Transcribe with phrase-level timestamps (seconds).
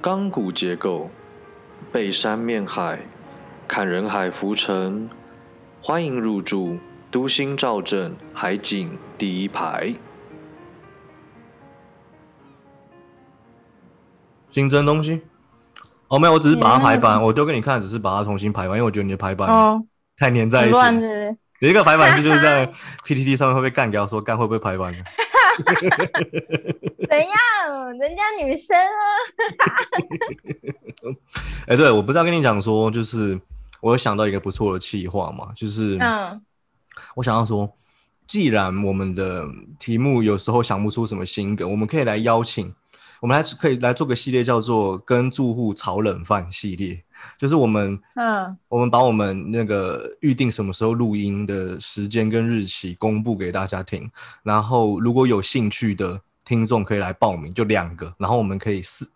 [0.00, 1.10] 钢骨结构，
[1.92, 3.00] 背山面海，
[3.68, 5.08] 看人海浮沉。
[5.82, 6.78] 欢迎入住
[7.10, 9.94] 都心兆镇海景第一排。
[14.50, 15.22] 新增东西？
[16.08, 19.82] 哦，没有，我只是把它排版，我丢给你看，只是把它重新排版，因为我觉得你的排版哦，
[20.16, 20.76] 太粘在一起。
[21.60, 22.66] 有一个排版是就是在
[23.04, 24.94] PPT 上面会被干掉，说干会不会排版？
[27.10, 27.98] 怎样？
[27.98, 29.02] 人家女生啊！
[31.66, 33.38] 哎，对，我不是要跟你讲说，就是
[33.80, 36.40] 我有想到一个不错的企划嘛，就是嗯，
[37.16, 37.68] 我想要说，
[38.28, 39.44] 既然我们的
[39.76, 42.72] 题目有时候想不出什么新梗，我们可以来邀请，
[43.20, 47.02] 我们来可以来做个系列，叫做“跟住户炒冷饭”系列，
[47.36, 54.08] 就是我们嗯，我们把我们那个预定什么时候录音的时间跟日期公布给大家听，
[54.44, 59.06] 然后如果有兴趣的听众可以来报名，就两个，然后我们可以是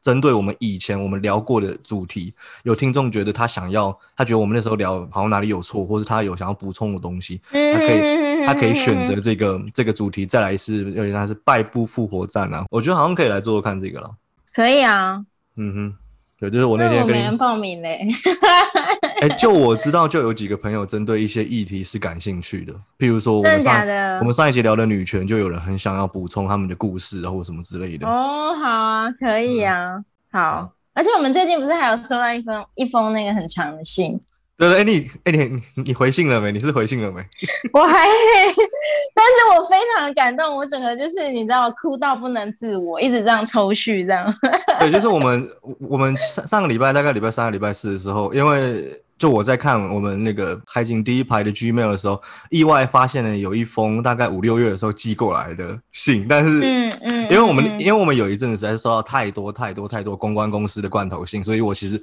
[0.00, 14.08] 针对我们以前我们聊过的主题，有听众觉得他想要，他觉得我们那时候聊好像哪里有错，或是他有想要补充的东西，他可以他可以选择这个这个主题再来一次，而且他是败部复活战啊，我觉得好像可以来做做看这个了。
[14.52, 15.20] 可以啊。
[15.56, 15.94] 嗯哼，
[16.38, 18.06] 对，就是我那那天跟你我没人报名嘞。
[19.22, 23.86] 哎、就我知道，就有几个朋友针对一些议题是感兴趣的，譬如说我们上
[24.18, 28.06] 我们上一集聊的女权，就有人很想要补充他们的故事啊，或什么之类的。
[28.06, 30.70] 哦，好啊，可以啊，好好。
[30.92, 34.20] 而且我们最近不是还有收到一封一封那个很长的信，
[34.68, 35.44] 对对，哎、你哎、你
[35.76, 36.52] 你你回信了没？
[36.52, 37.20] 你是回信了没？
[37.72, 38.06] 我还，
[39.14, 44.26] 但是我非常的感动，我整个就是你知道哭到不能自我，一直这样抽蓄这样。
[44.80, 45.48] 对，就是我们
[45.80, 61.96] 我们上上个礼拜大概礼拜三、礼拜四的时候，因为就我在看我们那个开进第一排的 Gmail 的时候，意外发现了有一封大概五六月的时候寄过来的信，但是嗯嗯，因为我们嗯因为我们有一阵子实在是收到太多太多太多公关公司的罐头信，所以我其实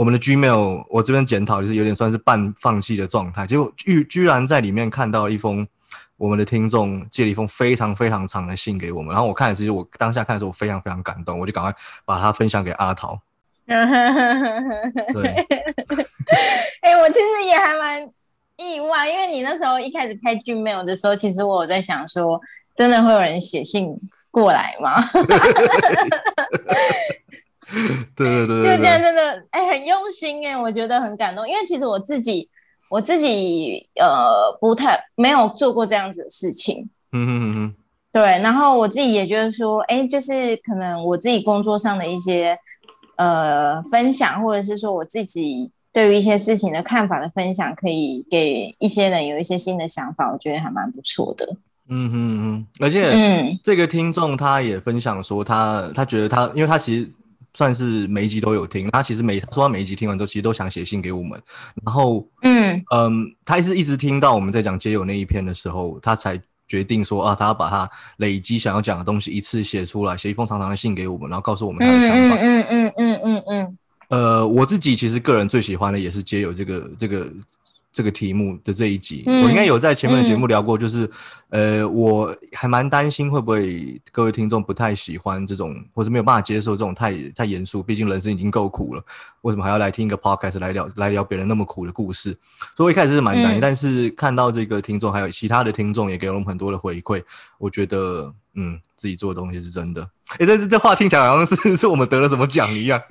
[0.00, 5.68] 我们的 Gmail 我这边检讨就是有点算是半放弃的状态，结果居居然在里面看到一封
[6.16, 11.70] 我们的听众寄了一封非常非常长的信给我们，然后我看的其实我当下看的时候我非常非常感动，我就赶快
[12.06, 13.20] 把它分享给阿桃。
[13.66, 13.76] 对，
[16.80, 18.02] 哎、我其实也还蛮
[18.56, 22.40] 意外，因为你那时候一开始开 Gmail 的时候，其实我有在想说，
[22.74, 23.94] 真的会有人写信
[24.30, 24.94] 过来吗？
[28.16, 32.48] 对对对就这样真的哎、很用心哎、我觉得很感动，因为其实我自己
[32.88, 36.88] 我自己呃不太没有做过这样子的事情。
[37.12, 37.74] 嗯哼嗯哼，
[38.12, 42.58] 对，然后我自己也觉得说，哎，就是可能我自己工作上的一些
[43.16, 51.56] 呃分享，或者是说我自己对于一些事情的看法的分享，可以给一些人有一些新的想法，我觉得还蛮不错的。
[51.88, 52.38] 嗯哼嗯。
[52.38, 53.58] 哼，而且嗯。
[53.62, 57.10] 这个听众他也分享说他，他觉得他，因为他其实
[57.54, 61.40] 算是每一集都有听，他其实每他说他每一集听完之后，其实都想写信给我们。
[61.84, 72.36] 然后，嗯嗯，他是一直听到我们在讲街友那一篇的时候，他才决定说啊，他要把他累积想要讲的东西一次写出来，写一封长长的信给我们，然后告诉我们他的想法。
[72.36, 73.78] 嗯嗯嗯嗯嗯嗯
[74.10, 77.30] 呃，我自己其实个人最喜欢的也是街友这个这个
[77.92, 81.10] 这个题目的这一集，嗯我应该有在前面的节目聊过，就是、
[81.48, 89.02] 呃，我还蛮担心会不会各位听众不太喜欢这种，或是没有办法接受这种太太严肃，毕竟人生已经够苦了，
[89.42, 92.30] 为什么还要来听一个 podcast 来聊来聊别人那么苦的故事？
[92.76, 97.20] 所以我一开始是蛮担心，嗯但是看到这个听众还有其他的听众也给了我们很多的回馈，
[97.58, 100.08] 我觉得嗯，自己做的东西是真的。
[100.38, 103.02] 哎，这这这话听起来好像是是我们得了什么奖一样。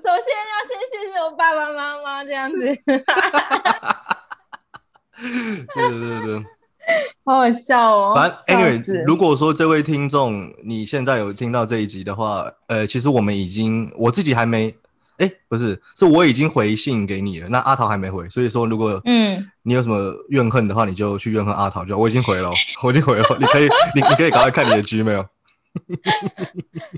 [0.00, 2.74] 首先要先谢谢我爸爸妈妈这样子，对
[5.74, 6.44] 对对对，
[7.24, 8.12] 好好笑哦。
[8.16, 14.74] 反正 anyway，死如果说这位听众你现在有听到这一集的话，呃，其实我们已经我自己还没，
[15.18, 22.00] 哎，不是，是我已经回信给你了，那阿桃还没回，所以说如果嗯你有什么怨恨的话，你就去怨恨阿桃就好。
[22.00, 25.26] 我已经回了哦， 我已经回了，你可以 你你可以赶快看你的 Gmail。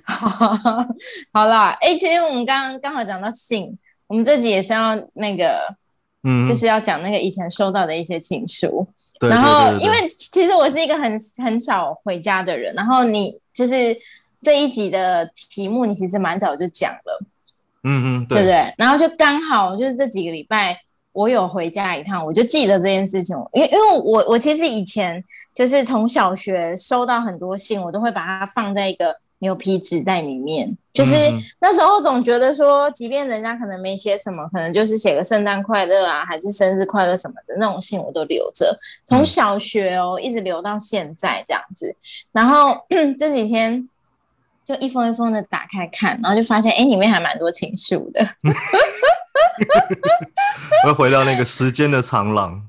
[0.05, 0.57] 好，
[1.33, 3.77] 好啦，哎、其实我们刚刚刚好讲到信，
[4.11, 5.73] 我们这集也是要那个，
[6.25, 8.85] 嗯，就是要讲那个以前收到的一些情书。
[9.21, 13.97] 对然后因为其实我是一个很很少回家的人，然后你就是
[14.43, 17.25] 这一集的题目，你其实蛮早就讲了，
[17.85, 18.75] 嗯嗯对不对？
[18.77, 20.77] 然后就刚好就是这几个礼拜。
[21.13, 23.37] 我有回家一趟，我就记得这件事情。
[23.53, 25.23] 因为因为我我其实以前
[25.53, 30.75] 就是从小学收到很多信，我都会把它放在一个牛皮纸袋里面。
[30.93, 38.77] 就是嗯那时候总觉得说，即便人家可能没写什么，可能就是写个圣诞快乐啊，还是生日快乐什么的那种信，我都留着。
[39.07, 41.95] 从小学哦，一直留到现在这样子。
[42.33, 42.77] 然后
[43.19, 43.89] 这几天
[44.67, 48.21] 就一封一封的打开看，然后就发现，哎，里面还蛮多情书的。
[50.89, 52.67] 我回到那个时间的长廊。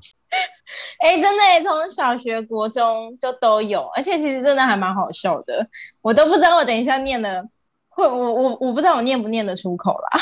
[1.00, 5.66] 哎，真的，从小学、国中就都有，而且其实真的还蛮好笑的。
[6.00, 7.44] 我都不知道我等一下念的
[7.88, 10.20] 会，我我我不知道我念不念得出口啦。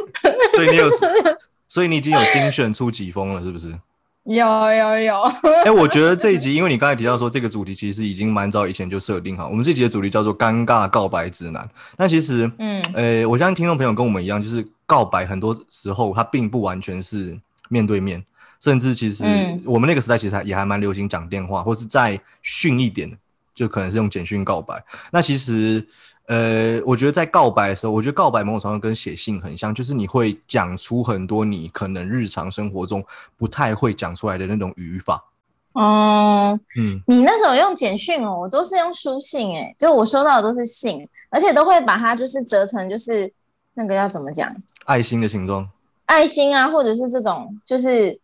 [0.54, 0.90] 所以你有，
[1.68, 3.78] 所以你已经有精选出几封了，是不是？
[4.24, 5.22] 有有有。
[5.64, 11.66] 哎，我觉得这一集，因为你刚才提到说这个主题其实已经蛮早以前就设定好，我们这集的主题叫做“尴尬告白指南”。
[11.96, 17.36] 那其实，嗯，呃，我相信听众朋友跟我们一样，就是告白很多时候它并不完全是
[17.70, 18.22] 面对面。
[18.60, 19.24] 甚至其实
[19.64, 23.10] 我们那个时代其实还也还蛮流行讲电话，或是再逊一点，
[23.54, 24.84] 就可能是用简讯告白。
[25.10, 25.82] 那其实，
[26.26, 33.02] 呃，我觉得在告白的时候，我觉得告白某种程度跟写信很像，就是你会讲出很多你可能日常生活中
[33.34, 35.24] 不太会讲出来的那种语法。
[35.72, 43.32] 哦，嗯，你那时候用简讯哦，我都是用书信，哎，就我收到的都是信，而且都会把它就是折成就是
[43.72, 44.46] 那个要怎么讲？
[44.84, 45.66] 爱心的形状。
[46.04, 48.20] 爱心啊，或者是这种就是。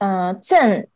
[0.00, 0.86] 呃，正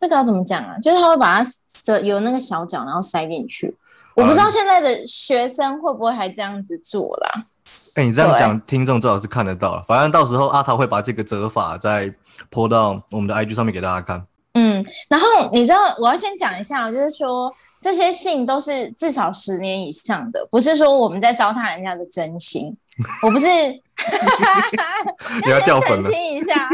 [0.00, 0.76] 这个要怎么讲啊？
[0.82, 3.74] 就是他会把它有那个小角，然后塞进去。
[4.14, 7.46] 我不知道现在的学生会不会还这样子做啦。
[7.94, 9.82] 哎，你这样讲，听众最好是看得到了。
[9.86, 12.12] 反正到时候阿桃会把这个折法再
[12.50, 14.26] 泼到我们的 IG 上面给大家看。
[14.54, 22.74] 嗯，然后你知道，我要先讲一下，就是说这些信都是至少十年以上的，不是说我们在糟蹋人家的真心。
[23.22, 23.46] 我不是
[25.50, 26.68] 要先澄清一下，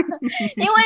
[0.57, 0.77] 因为。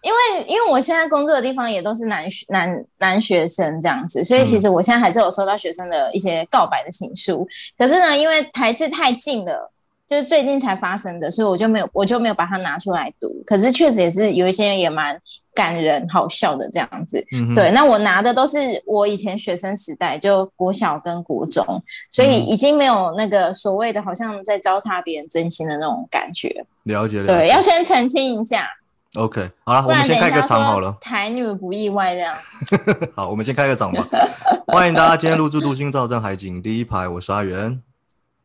[0.00, 7.46] 因为因为我现在工作的地方也都是男男男学生这样子，所以其实我现在还是有收到学生的一些告白的情书。
[7.76, 9.70] 可是呢，因为台次太近了，
[10.06, 13.28] 就是最近才发生的，所以我就没有我就没有把它拿出来读。
[13.44, 15.20] 可是确实也是有一些也蛮
[15.52, 17.22] 感人、好笑的这样子。
[17.56, 21.64] 对，那我拿的都是我以前学生时代，就国小跟国中，
[22.08, 26.64] 所以已经没有那个所谓的好像在糟蹋别人真心的那种感觉。
[26.84, 27.26] 了解了。
[27.26, 28.68] 对，要先澄清一下。
[29.14, 30.94] OK，好了，我们先开个场好了。
[31.00, 32.34] 台女不意外这样。
[33.16, 34.06] 好，我们先开个场吧。
[34.68, 37.82] 欢迎大家今天入住都心兆镇海景第一排，我是阿元。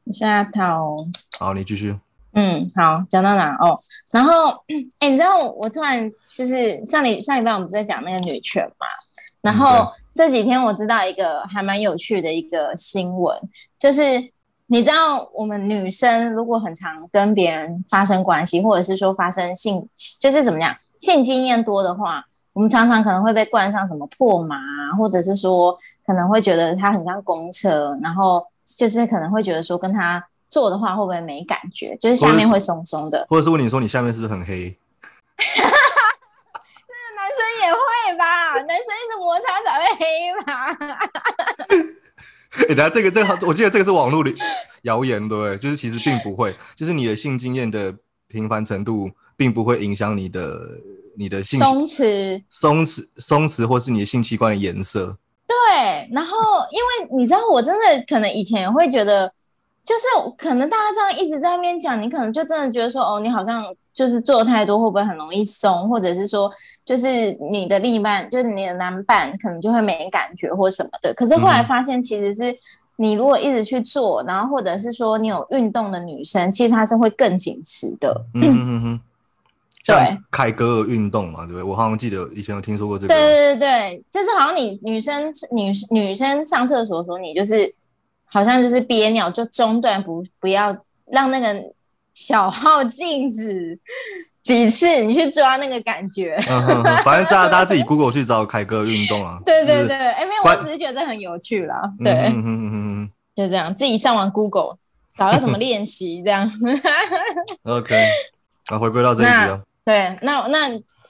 [0.05, 0.95] 我是阿桃。
[1.37, 1.99] 好，你继续。
[2.31, 3.77] 嗯，好，讲到哪哦？
[4.13, 4.51] 然后，
[5.01, 8.87] 哎，你知道我突然就是上礼上礼拜我们不在讲那个女权嘛？
[9.41, 13.37] 然后这几天我知道一个还蛮有趣的一个新闻，
[13.77, 14.01] 就是。
[14.73, 19.87] 你知道我们女生如果很常跟别人发生关系，或者是说发生性，
[20.19, 24.57] 就是怎么样性经验多的话，我们常常可能会被冠上什么破麻，
[24.97, 34.75] 或者是说可能会觉得他很像公车，然后就是可能会觉得说跟他做的话会不会没感觉，就是下面会松松的，或者是问你说你下面是不是很黑？
[35.37, 35.69] 这个
[37.15, 37.77] 男生也会
[38.17, 38.55] 吧？
[38.55, 40.51] 男生一直摩擦才会黑嘛？
[42.69, 44.33] 哎，等下这个这个，我记得这个是网络的
[44.83, 45.57] 谣言，对不对？
[45.57, 47.93] 就是其实并不会，就是你的性经验的
[48.27, 50.59] 频繁程度，并不会影响你的
[51.17, 55.17] 你的性松弛、松弛、松弛，或是你的性器官的颜色。
[55.47, 56.37] 对，然后
[56.71, 59.33] 因为你知道，我真的可能以前也会觉得。
[59.83, 60.03] 就是
[60.37, 65.89] 可能大家这样一直在那边讲，你可能就真的觉得说，哦，你好像就是做太多，会不会很容易松？
[65.89, 66.49] 或者是说，
[66.85, 71.13] 就是你的另一半，就是你的男伴，可能就会没感觉或什么的。
[71.13, 72.57] 可是后来发现，其实是
[72.95, 78.25] 你如果一直去做，然后或者是说你有运动的女生，其实她是会更紧实的。
[78.35, 79.01] 嗯嗯嗯，
[79.85, 81.63] 对，凯格尔运动嘛，对不对？
[81.63, 83.13] 我好像记得以前有听说过这个。
[83.13, 87.75] 对对对对，就是好像你女生女女生上厕所的时候，你就是。
[88.33, 90.75] 好像就是憋尿就中断，不不要
[91.11, 91.55] 让那个
[92.15, 93.77] 小号静止
[94.41, 96.35] 几次，你去抓那个感觉。
[97.03, 99.39] 反正大家大家自己 Google 去找凯哥运动啊。
[99.45, 101.79] 对对对，哎，没有，我只是觉得很有趣啦。
[102.03, 104.77] 对，嗯嗯嗯嗯，就这样，自己上完 Google
[105.15, 106.51] 找到什么练习这样。
[107.63, 107.95] OK，
[108.71, 109.61] 那回归到这一集啊。
[109.85, 110.69] 对，那那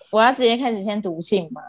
[0.10, 1.62] 我要直接开始先读信吗？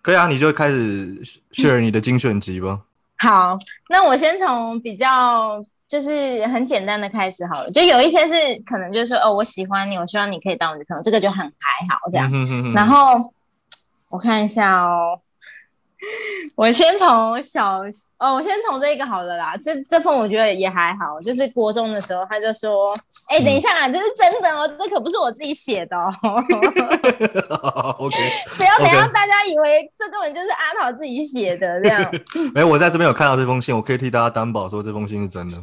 [0.00, 1.20] 可以啊，你就开始
[1.52, 2.80] share 你的精选集吧。
[3.22, 3.56] 好，
[3.88, 8.34] 那我先从比较就是很简单的开始好了，就有一些是
[8.66, 12.28] 可能就是说哦，我喜欢你，我希望你可以当我女朋友，这个就很还好这样。
[12.74, 13.32] 然后
[14.08, 15.20] 我看一下哦。
[16.54, 17.82] 我先从小
[18.18, 19.54] 哦，我先从这个好了啦。
[19.56, 22.92] 这这封我觉得也还好，就是国中的时候，他就说
[23.30, 26.12] ：“哎，等一下啦，这是真的哦，这可不是我自己写的哦。
[27.98, 28.16] ”OK，
[28.56, 32.12] 不要等下大家以为这根本就是阿桃自己写的这样。
[32.54, 35.56] 没，我在这边有看到这封信，我可以替大家担保说这封信是真的。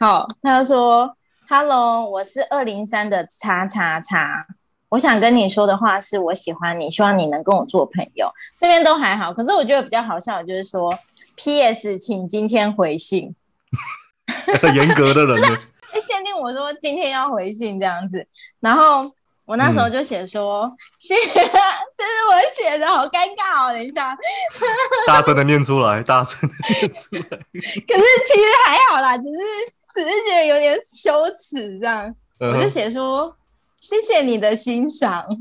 [0.00, 1.16] 好，他就说
[1.48, 4.46] ：“Hello，我是二零三的叉叉叉。”
[4.88, 8.30] 我想跟你说的话是我喜欢你，希望你能跟我做朋友。
[8.58, 10.96] 这边都还好，可是我觉得比较好笑的就是说
[11.34, 11.98] ，P.S.
[11.98, 13.34] 请今天回信。
[14.60, 15.36] 很 严格的人
[16.06, 18.24] 限定我说今天要回信这样子，
[18.60, 19.10] 然后
[19.44, 23.72] 我那时候就写说，谢谢，这是我写的，好尴尬哦。
[23.72, 24.16] 等一下，
[25.06, 27.38] 大声的念出来，大声的念出来。
[27.86, 29.38] 可是其实还好啦，只是
[29.94, 33.34] 只是觉得有点羞耻这样，嗯我就写说。
[33.78, 35.24] 谢谢你的欣赏，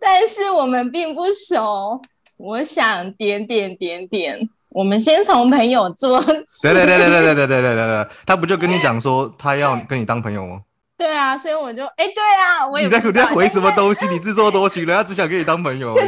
[0.00, 2.00] 但是我们并不熟。
[2.36, 6.32] 我想点点点点，我们先从朋友做起。
[6.62, 10.60] 对对对对对对对对对对，他不就跟你讲说他要跟你当朋友吗？
[10.96, 14.08] 对啊，所以我就哎、对啊，我也你在你在回什么东西？
[14.08, 16.06] 你自作多情，人家只想跟你当朋友可是。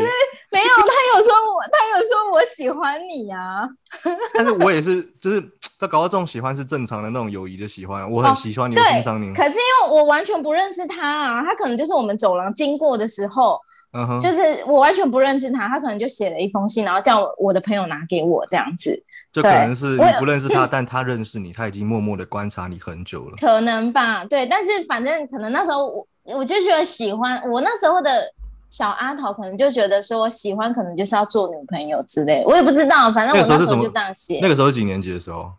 [0.50, 0.72] 没有，他
[1.16, 3.68] 有说我，他有说我喜欢你啊。
[4.32, 5.42] 但是我也是，就是
[5.82, 9.34] 他搞到这种喜欢是正常的那种友谊的喜欢，我很喜欢你，我欣赏你。
[9.34, 13.58] 可是因为我完全不认识他啊，他可能就是我们走廊经过的时候，
[13.92, 23.36] 嗯哼，就是我完全不认识他，他可能就写了一封信，然后叫我的朋友拿给我这样子，就可能是对你不认识他， 但他认识你，他已经默默的观察你很久了。
[23.40, 24.46] 可能吧，对。
[24.46, 28.32] 但是反正可能那时候我我就觉得喜欢，我那时候的
[28.70, 34.38] 小阿桃可能就觉得说喜欢可能就是要做女朋友之类，我也不知道，反正我那时候就这样写。
[34.40, 35.50] 那个时候是几年级的时候？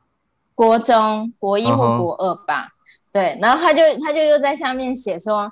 [0.55, 2.69] 国中国一或国二吧，
[3.12, 5.51] 对，然后他就他就又在下面写说，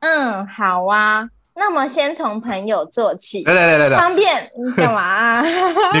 [0.00, 5.42] 嗯，好啊，那么先从朋友做起，来来来来来，方便你干嘛啊、
[5.92, 6.00] 你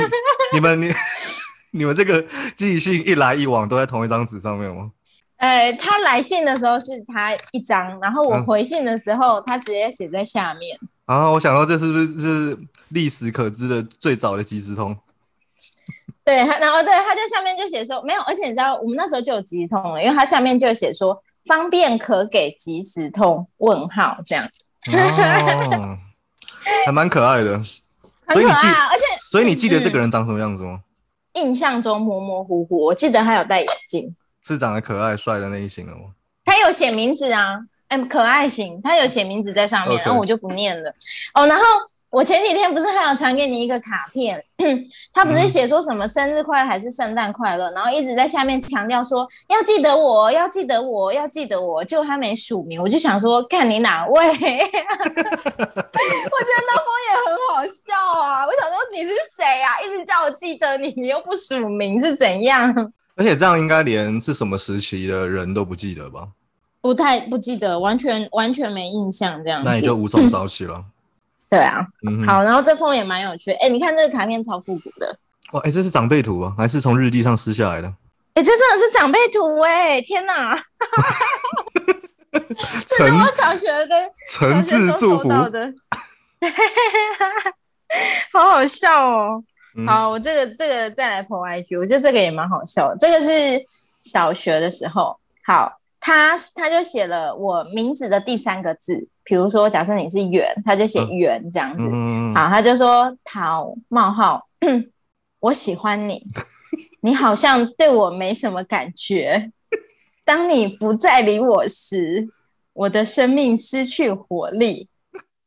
[0.54, 0.94] 你们你
[1.72, 2.24] 你们这个
[2.56, 4.90] 寄信一来一往都在同一张纸上面吗？
[5.36, 10.78] 呃，他来信的时候是他一张，然后我嗯回信的时候，他直接写在下面。
[11.06, 14.96] 啊，我想到这是不是是历史可知的最早的即时通？
[16.30, 24.44] 对，他然后对他在下面就写说没有，而且你知道我们那时候就有即时通了，因为他下面就写说方便可给即时通问号这样，
[24.92, 25.94] 哦，
[26.86, 27.60] 还蛮可爱的。
[28.26, 30.78] 很可爱啊，而且所以你记得这个人长什么样子吗？
[31.32, 34.14] 印象中模模糊糊，我记得他有戴眼镜。
[34.42, 36.12] 是长得可爱帅的那一型的吗？
[36.44, 37.58] 他有写名字啊，
[37.88, 40.92] 嗯，可爱型，他有写名字在上面然后我就不念了。
[41.34, 41.64] 哦，然后
[42.10, 44.44] 我前几天不是还有传给你一个卡片，
[45.12, 54.58] 他不是写说什么生日快乐还是圣诞快乐，然后一直在下面强调说要记得我，要记得我，要记得我，就他没署名，我就想说看你哪位， 我觉得
[55.94, 62.92] 那封也很好笑啊，我想说你是谁啊，一直叫我记得你，你又不署名是怎样？
[63.14, 66.26] 而且这样应该连是什么时期的人都不记得吧？
[66.80, 69.68] 不太不记得，完全完全没印象这样子。
[69.68, 70.82] 那你就无从找起了。
[71.50, 75.18] 对啊，嗯，好，然后这封也蛮有趣，哎，你看这个卡片超复古的，
[75.52, 77.88] 哇，哎、这是长辈图啊，还是从日记上撕下来的？
[78.34, 80.56] 哎，这真的是长辈图哎，天哪，
[82.86, 85.24] 这是诚我小学的诚小学时候挚祝福。
[85.24, 85.74] 收到的，
[88.32, 89.42] 好好笑哦。
[89.76, 92.96] 嗯好，我这个这个再来 po IG，我觉得这个也蛮好笑的。
[92.98, 93.60] 这个是
[94.02, 101.88] 小学的时候，好，他他就写了我名字的第三个字，比如说假设你是圆，他就写嗯圆这样子。
[101.88, 104.44] 嗯，好，他就说陶冒号，
[105.38, 106.20] 我喜欢你，
[107.00, 109.52] 你好像对我没什么感觉。
[110.24, 112.28] 当你不再理我时，
[112.72, 114.88] 我的生命失去活力。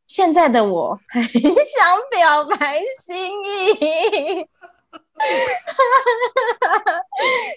[0.07, 1.41] 现在的我很想
[2.09, 3.73] 表白心意。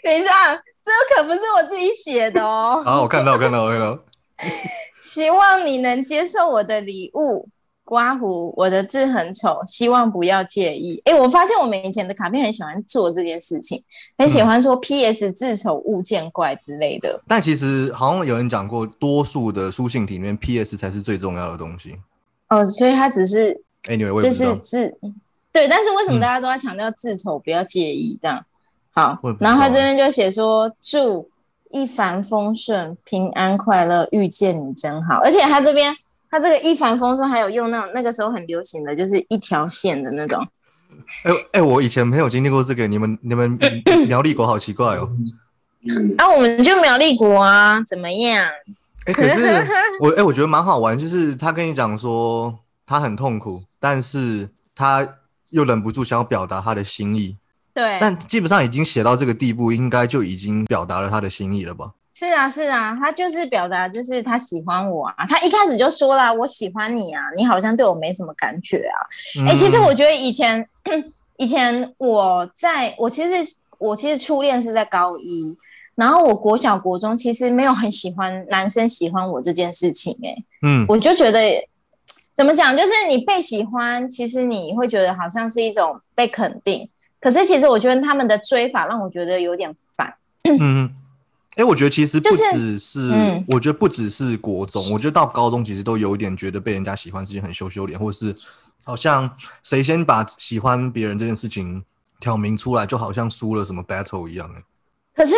[0.02, 2.82] 等一下，这可不是我自己写的哦。
[2.84, 3.96] 好，我看到，我看到，我看到。
[5.00, 7.48] 希望你能接受我的礼物。
[7.88, 11.00] 刮胡，我的字很丑，希望不要介意。
[11.04, 13.80] 哎，我发现我们以前的卡片很喜欢做这件事情，
[14.18, 15.30] 很喜欢说 “P.S.
[15.30, 17.22] 字丑物见怪”之类的。
[17.28, 20.76] 但其实好像有人讲过，多数的书信体里面，P.S.
[20.76, 21.96] 才是最重要的东西。
[22.48, 24.56] 哦，所以他只是 Anyway，就是。
[24.56, 24.98] 字，
[25.52, 25.68] 对。
[25.68, 28.44] 但是为什么嗯大家都要强调字丑，不要介意这样？
[28.90, 31.30] 好然后他这边就写说祝
[31.70, 35.20] 一帆风顺、平安快乐，遇见你真好。
[35.24, 35.94] 而且他这边
[36.30, 40.46] 他这个一帆风顺还有用那种那个时候很流行的，就是一条线的那种。
[41.24, 43.58] 哎、哎、我以前没有经历过这个，你们你们
[44.08, 45.08] 苗栗国好奇怪哦。
[46.18, 48.44] 啊，我们就苗栗国啊，怎么样？
[49.04, 49.64] 哎、可是
[50.00, 52.52] 我哎、我觉得蛮好玩，就是他跟你讲说
[52.84, 55.06] 他很痛苦，但是他
[55.50, 57.36] 又忍不住想要表达他的心意，
[57.76, 61.92] 对，但基本上已经写到这个地步，应该就已经表达了他的心意了吧？
[62.14, 68.96] 是啊是啊，他就是表达就是他喜欢我啊，他一开始就说啦，我喜欢你啊，你好像对我没什么感觉啊。
[69.46, 70.66] 哎、其实嗯我觉得以前
[71.36, 75.54] 以前我在我其实我其实初恋是在高一，
[75.94, 81.38] 然后我国小国中其实没有很喜欢男生喜欢我这件事情、欸，嗯我就觉得
[82.34, 82.74] 怎么讲？
[82.74, 86.88] 就是你被喜欢，其实你会觉得好像是一种被肯定。
[87.26, 90.14] 可是其实我觉得他们的追法让我觉得有点烦。
[90.60, 90.88] 嗯，
[91.56, 98.32] 哎，我觉得其实不就是只是，嗯我觉得不只是国中，我觉得到高中其实都有一点觉得被人家喜欢是件很羞羞脸，或者是
[98.84, 99.28] 好像
[99.64, 101.82] 谁先把喜欢别人这件事情
[102.20, 104.48] 挑明出来，就好像输了什么 battle 一样。
[104.48, 104.62] 欸
[105.12, 105.34] 可是，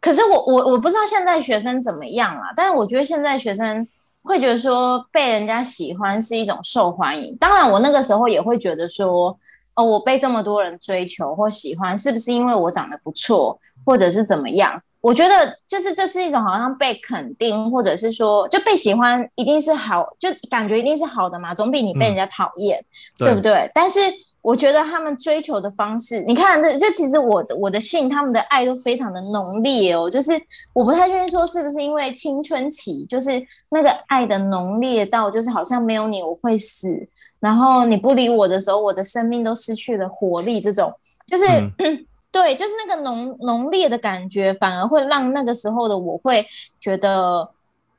[0.00, 3.84] 可是我我我不知道现在学生怎么样啊，但是我觉得现在学生
[4.22, 7.36] 会觉得说被人家喜欢是一种受欢迎。
[7.40, 9.36] 当然，我那个时候也会觉得说，
[9.74, 14.80] 哦，我被这么多人追求或喜欢，是不是因为我长得不错，或者是怎么样？
[15.00, 22.78] 我觉得就是这是一种好像被肯定，或者是说就被喜欢，一定是好，就感觉一定是好的嘛，总比你被人家讨厌。
[23.18, 23.68] 对不对？
[23.74, 23.98] 但是
[24.42, 30.08] 我觉得他们追求的方式，你看，这就其实我的我的信，他们的爱都非常的浓烈哦。
[30.08, 30.32] 就是
[30.72, 33.30] 我不太确定说是不是因为青春期，就是
[33.70, 37.08] 那个爱的浓烈到，就是好像没有你我会死，
[37.42, 40.90] 然后你不理我的时候，我的生命都失去了活力，这种
[41.26, 41.44] 就是。
[41.78, 46.42] 嗯 对，就是那个浓浓烈的感觉，反而会让那个时候的我会
[46.80, 47.46] 觉得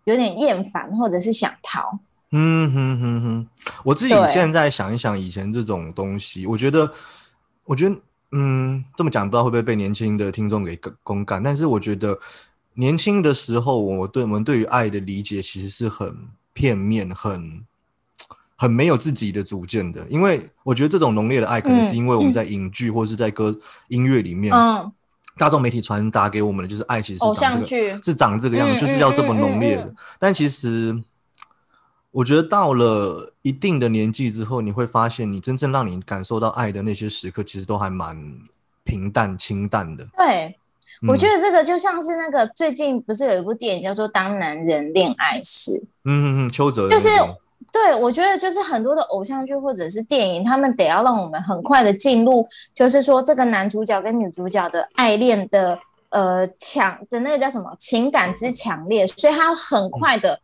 [0.05, 1.87] 有点厌烦，或者是想逃。
[2.31, 3.47] 嗯哼哼哼，
[3.83, 6.91] 我自己对现在想一想以前这种东西，我觉得，
[7.63, 7.95] 我觉得，
[8.31, 12.17] 嗯，这么讲不知道会不会被年轻的听众给公公干，但是我觉得
[12.73, 16.11] 年轻的时候，我对我们对于爱的理解其实是很
[16.53, 17.63] 片面、很
[18.55, 23.53] 很没有自己的主见的，因为我觉得这种浓烈的爱，可能是嗯因为我们在影剧或是在歌
[23.87, 24.91] 音乐里面，嗯，
[25.37, 28.03] 大众媒体传达给我们的就是爱其实是偶长这个像剧。
[28.03, 29.93] 是长这个样子，嗯就是要这么浓烈的。
[30.19, 30.95] 但其实
[32.11, 38.15] 我觉得到了一定的年纪之后，你会发现，你真正让你感受到爱的那些时刻，其实都还蛮
[38.83, 40.07] 平淡清淡的。
[40.15, 40.55] 对，
[41.07, 45.71] 我觉得，这个就像是那个最近不是有一部电影叫做《当男人恋爱时》，
[46.05, 47.37] 嗯嗯嗯，邱泽就是那个
[47.73, 55.77] 对我觉得就是很多的偶像剧或者是电影，他们得要让我们很快的进入，就是说这个男主角跟女主角的爱恋的
[56.09, 60.39] 呃强的那个叫什么情感之强烈，所以他要很快的。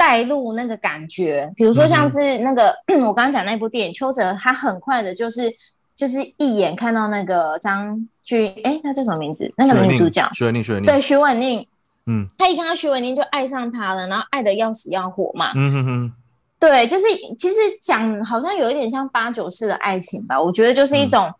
[0.00, 5.52] 带入那个感觉，比如说像是那个、 我刚刚讲那部电影，邱泽他很快的就是
[5.96, 9.52] 就是一眼看到那个张俊，哎，他叫什么名字？
[9.56, 11.66] 那个女主角，徐文宁，徐文宁，对，徐文宁，
[12.06, 15.50] 嗯他一看到徐文宁就爱上他了，然后爱的要死要活嘛。
[15.56, 16.12] 嗯哼哼，
[16.60, 17.06] 对，就是
[17.38, 21.34] 其实讲好像有一点像八九式的爱情吧，我觉得就是一嗯种，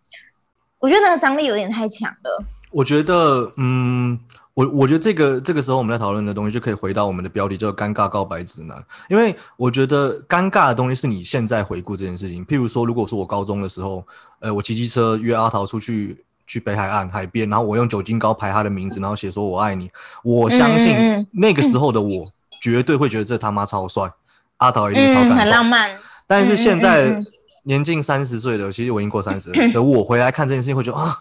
[0.78, 2.44] 我觉得那个张力有点太强了。
[2.70, 4.18] 我觉得，嗯，
[4.54, 8.76] 我我觉得这个这个时候我们在讨论的东西就可以回到我们的标题，叫“尴尬告白指南”。
[9.08, 12.44] 因为我觉得尴尬的东西是你现在回顾这件事情。
[12.44, 14.04] 譬如说，如果说我高中的时候，
[14.40, 19.90] 呃，我骑机车约阿桃出去去北海岸海边，然后我用酒精膏排他的名字，然后写说我爱你，
[20.22, 22.26] 我相信嗯那个时候的我
[22.60, 24.12] 绝对会觉得这他妈超帅，
[24.58, 25.38] 阿桃一定超嗯，感动。
[25.38, 25.90] 很浪漫。
[26.26, 27.20] 但是现嗯在
[27.64, 31.14] 年近三十岁的，其实我已经过三十了 的我回来看这件事情，会觉得啊，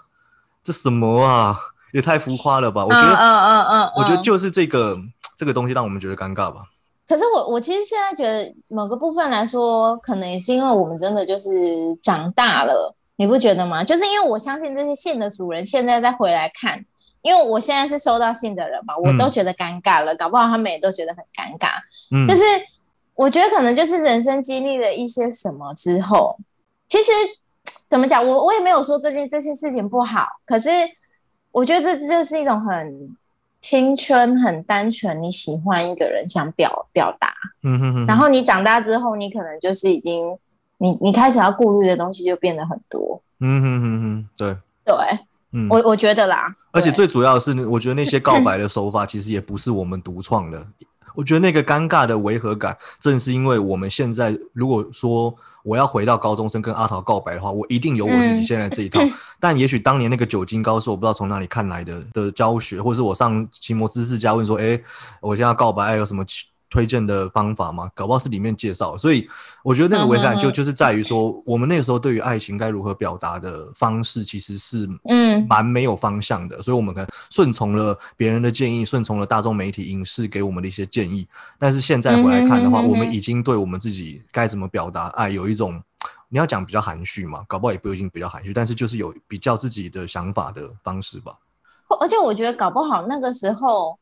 [0.64, 1.58] 这什么啊，
[1.94, 2.86] 也太浮夸了吧！
[2.86, 4.98] 我觉得，嗯嗯嗯嗯，我觉得嗯就是这个
[5.38, 6.62] 这个东西让我们觉得尴尬吧。
[7.08, 11.50] 可是我我其实现在觉得某个部分来说，可能也是因为我们真的就是
[12.02, 13.82] 长大了，你不觉得吗？
[13.84, 16.78] 就是因为我相信这些信的主人现在再回来看，
[17.22, 21.70] 因为我现在是收到信的人嘛，我都觉得尴尬了，搞不好他们也都觉得很尴尬。
[22.12, 22.44] 嗯，就是
[23.18, 26.38] 我觉得可能就是人生经历了一些什么之后，
[26.88, 27.12] 其实
[27.90, 30.70] 怎么讲，我我也没有说这件这些事情不好，可是
[31.52, 33.18] 我觉得这这就是一种很
[33.60, 40.38] 青春、很单纯，你喜欢一个人想表表达，嗯哼哼，然后你长大之后，你可能就是已经
[40.78, 44.96] 你你开始要顾虑的东西就变得很多，嗯哼哼哼，对，对
[45.54, 50.68] 嗯，我我觉得啦，而且最主要的是，我觉得那些告白 的手法其实也不是我们独创的。
[51.18, 59.02] 我觉得那个尴尬的违和感，正是因为我们现在如果说我要回到高中生跟阿桃告白的话，我一定有我自己嗯现在这一套。
[59.42, 64.80] 但也许当年那个酒精高是我不知道从哪里看来的的教学，或者是我上奇摩知识家问说，哎，
[65.20, 66.24] 我现在要告白，有什么
[66.70, 67.90] 推荐的方法吗？
[67.96, 68.98] 搞不好是里面介绍。
[68.98, 69.28] 所以
[69.64, 81.28] 我觉得那个违和感就就是在于说，我们那个时候对于爱情该如何表达的方式，其实是嗯蛮没有方向的，所以我们可能顺从了别人的建议，顺从了大众媒体影视给我们的一些建议。
[81.58, 85.82] 但是现在回来看的话，我们已经对我们自己该怎么表达爱有一种，
[86.30, 91.34] 你要讲比较含蓄嘛，搞不好也不一定比较含蓄，但是就是有比较自己的想法的方式吧。
[92.02, 93.98] 而且我觉得搞不好那个时候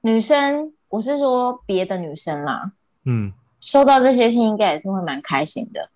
[0.00, 2.70] 女生，我是说别的女生啦，
[3.04, 5.88] 嗯，收到这些信应该也是会蛮开心的。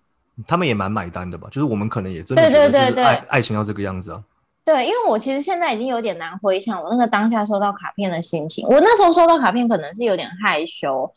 [0.47, 1.47] 他们也蛮买单的吧？
[1.51, 4.23] 就是我们可能也真的对对对对爱爱情要这个样子啊。
[4.65, 8.65] 对，因为我其实现在已经有点难回想我那个当下收到卡片的心情。
[8.67, 11.11] 我那时候收到卡片可能是有点害羞，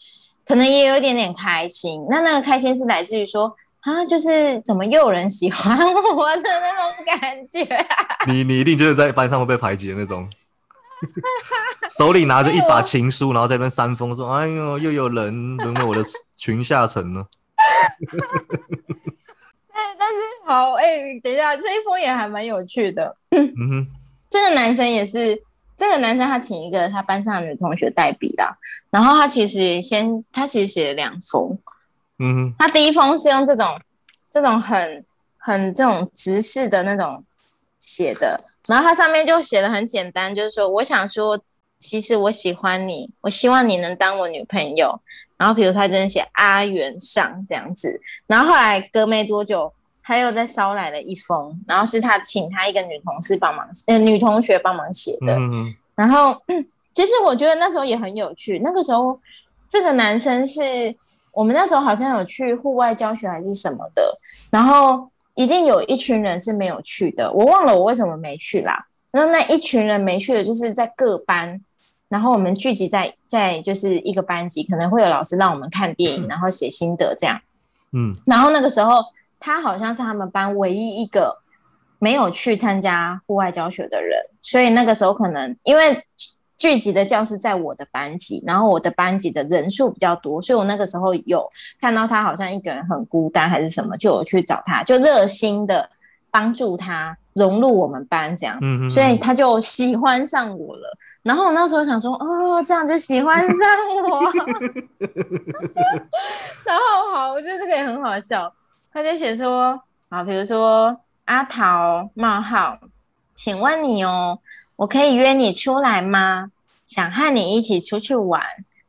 [0.45, 2.05] 可能也有一点点开心。
[2.11, 7.65] 那那个开心是来自于说啊，就是怎么又有人喜欢我的那种感觉。
[8.27, 10.29] 你你一定就是在班上会被排挤的那种，
[11.97, 16.03] 手里拿着一把情书，然后在那边扇风说：“哎呦，又有人沦为我的
[16.37, 17.27] 群下层了。
[19.73, 23.87] 但，但是好，哎、等一下，这一封也还蛮有趣的。”嗯哼，
[24.31, 25.43] 这个男生也是，
[25.77, 28.57] 这个男生他请一个他班上的女同学代笔啦，
[28.91, 31.59] 然后他其实先，他其实写了两封，
[32.19, 33.79] 嗯哼，他第一封是用这种
[34.31, 35.05] 这种很
[35.37, 37.23] 很这种直视的那种
[37.81, 41.39] 写的，然后他上面就写的很简单，就是说我想说，
[41.79, 45.01] 其实我喜欢你，我希望你能当我女朋友。
[45.39, 49.71] 然后比如他真的写阿元上这样子，然后后来隔没多久，
[50.03, 55.35] 他又再捎来了一封，然后是他请他一个女同事帮忙，呃，女同学帮忙写的。
[55.35, 56.41] 嗯哼，然后
[56.95, 59.21] 其实我觉得那时候也很有趣，那个时候
[59.69, 60.63] 这个男生是
[61.33, 64.19] 我们那时候好像有去户外教学还是什么的，
[64.51, 68.87] 然后一定有一群人是没有去的，我忘了我为什么没去啦。
[69.13, 71.61] 那那一群人没去的，就是在各班，
[72.09, 77.41] 然后我们聚集在在就是一个班级，可能会有老师让我们看电影，然后写心得这样。
[77.93, 79.05] 嗯然后那个时候，
[79.39, 81.39] 他好像是他们班唯一一个
[81.99, 86.03] 没有去参加户外教学的人，所以那个时候可能因为
[86.57, 91.47] 聚集的教室在我的班级，然后我的班级的人数比较多，所以我那个时候有
[91.81, 95.91] 看到他好像一个人很孤单还是什么，就有去找他，就热心的
[96.31, 98.59] 帮助他融入我们班这样。
[98.89, 100.99] 所以他就喜欢上我了。
[101.23, 103.59] 然后我那时候想说，哦，这样就喜欢上
[104.09, 104.23] 我。
[106.65, 108.53] 然后好，我觉得这个也很好笑。
[108.93, 112.79] 他就写说，啊，比如说阿桃冒号，
[113.35, 114.39] 请问你哦，
[114.77, 116.51] 我可以约你出来吗？
[116.85, 118.41] 想和你一起出去玩，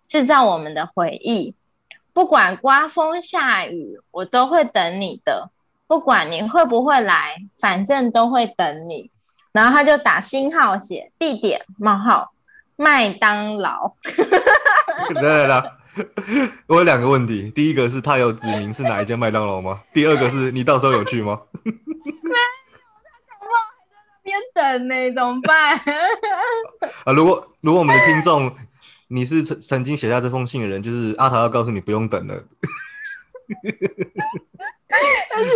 [0.08, 1.56] 制造我们的回忆。
[2.14, 5.50] 不管刮风下雨，我都会等你的。
[5.88, 9.10] 不管你会不会来，反正都会等你。
[9.52, 12.32] 然后他就打星号写地点冒号
[12.76, 13.94] 麦当劳，
[15.16, 15.72] 来来来，
[16.68, 19.82] 我有两个问题，第一个是他有指明是哪一间麦当劳吗？
[19.94, 21.40] 第二个是你到时候有去吗？
[24.28, 25.78] 边等呢、怎么办？
[27.06, 28.54] 啊， 如果如果我们的听众
[29.08, 32.36] 你是曾曾经写下这封信的人，就是阿桃要告诉你不用等了。
[35.30, 35.50] 但是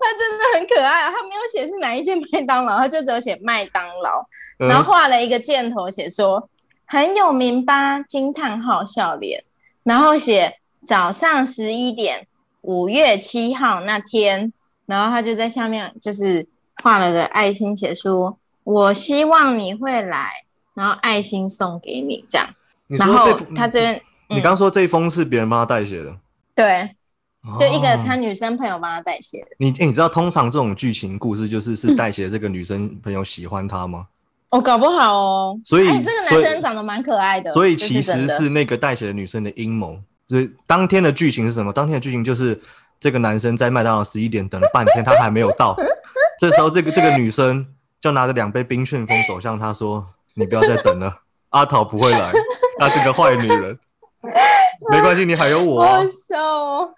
[0.00, 4.26] 他真的很可爱啊，他没有写是哪一间麦当劳，他就只有写麦当劳，
[4.58, 6.50] 嗯然后画了一个箭头，写说
[6.86, 9.44] 很有名吧，惊叹号笑脸，
[9.84, 12.26] 然后写早上十一点，
[12.62, 14.52] 五月七号那天，
[14.86, 16.44] 然后他就在下面就是
[16.82, 20.30] 画了个爱心，写说我希望你会来，
[20.74, 22.48] 然后爱心送给你这样，
[22.86, 26.16] 你然后他这边你刚说这一封是别人帮他代写的，
[26.54, 26.90] 对，
[27.58, 29.48] 就一个哦他女生朋友帮他代写的。
[29.58, 34.06] 你、欸你知道通常这种剧情故事就是是代写这个女生朋友喜欢他吗？
[34.50, 35.60] 哦，搞不好哦。
[35.64, 39.98] 所以哎，这个男生长得蛮可爱的，所以其实是那个代写的女生的阴谋。
[40.26, 41.72] 所以当天的剧情是什么？
[41.72, 42.60] 当天的剧情就是
[43.00, 45.76] 这个男生在麦当劳十一点等了半天，他还没有到。
[46.38, 47.66] 这时候，这个这个女生
[48.00, 52.32] 就拿着两杯冰旋风走向他，说：“你不要再等了，阿桃不会来，
[52.78, 53.78] 她是个坏女人。
[54.90, 56.04] 没关系，你还有我、啊好好。
[56.06, 56.94] 笑哦。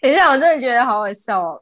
[0.00, 1.60] 等一下，我真的觉得好好笑哦。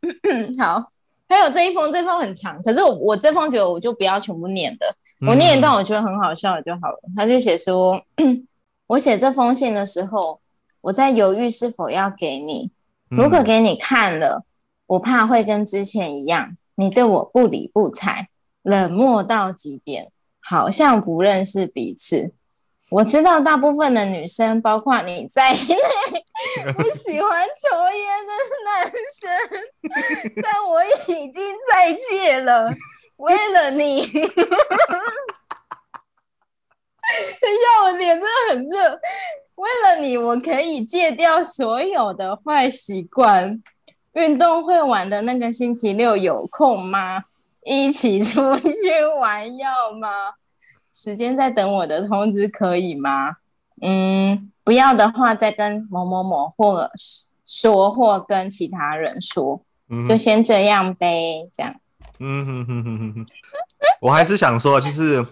[0.58, 0.82] 好，
[1.28, 4.86] 还有这一封，这封很长，可是我我这封觉得我就不要全部念的，
[5.28, 6.98] 我念一段我觉得很好笑的就好了。
[7.16, 8.00] 他就写说，
[8.86, 10.38] 我写这封信的时候，
[10.84, 12.70] 我在犹豫是否要给你，
[13.10, 14.44] 嗯如果给你看了，
[14.86, 18.28] 我怕会跟之前一样，你对我不理不睬，
[18.62, 22.32] 冷漠到极点，好像不认识彼此。
[22.90, 28.32] 我知道大部分的女生，包括你在内，不喜欢抽烟的
[28.66, 31.42] 男生， 但我已经
[31.72, 32.70] 再戒了，
[33.16, 34.06] 为了你。
[37.40, 39.00] 等一下，我脸真的很热。
[39.56, 43.62] 为了你，我可以戒掉所有的坏习惯。
[44.14, 47.24] 运动会玩的那个星期六有空吗？
[47.64, 48.70] 一起出去
[49.18, 50.08] 玩要吗？
[50.92, 53.36] 时间在等我的通知，可以吗？
[53.82, 56.88] 嗯，不要的话再跟某某某或
[57.44, 61.74] 说，或跟其他人说，嗯就先这样呗，这样。
[62.20, 63.26] 嗯哼哼哼哼哼，
[64.00, 65.24] 我还是想说，就是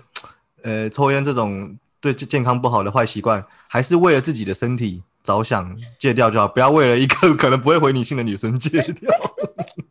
[0.63, 9.11] 呃，抽烟这种对健健康不好的坏习惯，还是为了自己的身体着想戒掉就好，不要为了一个可能不会回你信的女生戒掉。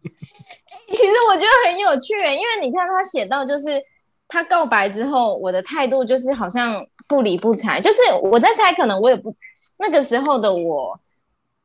[0.87, 3.81] 其实我觉得很有趣耶，因为你看他写到，就是
[4.27, 9.33] 他告白之后，我的态度就是好像不理不睬，就是我在猜，可能我也不
[9.77, 10.93] 那个时候的我，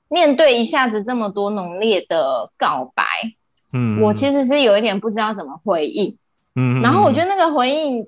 [0.09, 3.05] 面对一下子这么多浓烈的告白，
[3.73, 6.17] 嗯，我其实是有一点不知道怎么回应。
[6.55, 8.07] 嗯，然后我觉，得那个回应，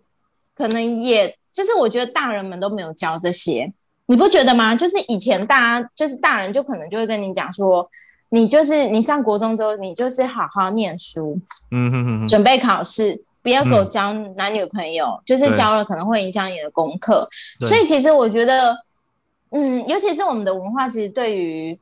[0.59, 3.73] 可能也就是我觉得大人们都没有教这些，
[4.07, 4.75] 你不觉得吗？
[4.75, 7.89] 就是以前大家就是大人就可能就会跟你讲说，
[8.31, 11.41] 你就是你上国中之后，你就是好好念书，
[11.71, 17.29] 嗯哼哼哼，准备考试，不要给我嗯交男女朋友，就是交了可能会影响你的功课。
[17.67, 18.77] 所以其实我觉得，
[19.51, 21.79] 嗯，尤其是我们的文化，其实对于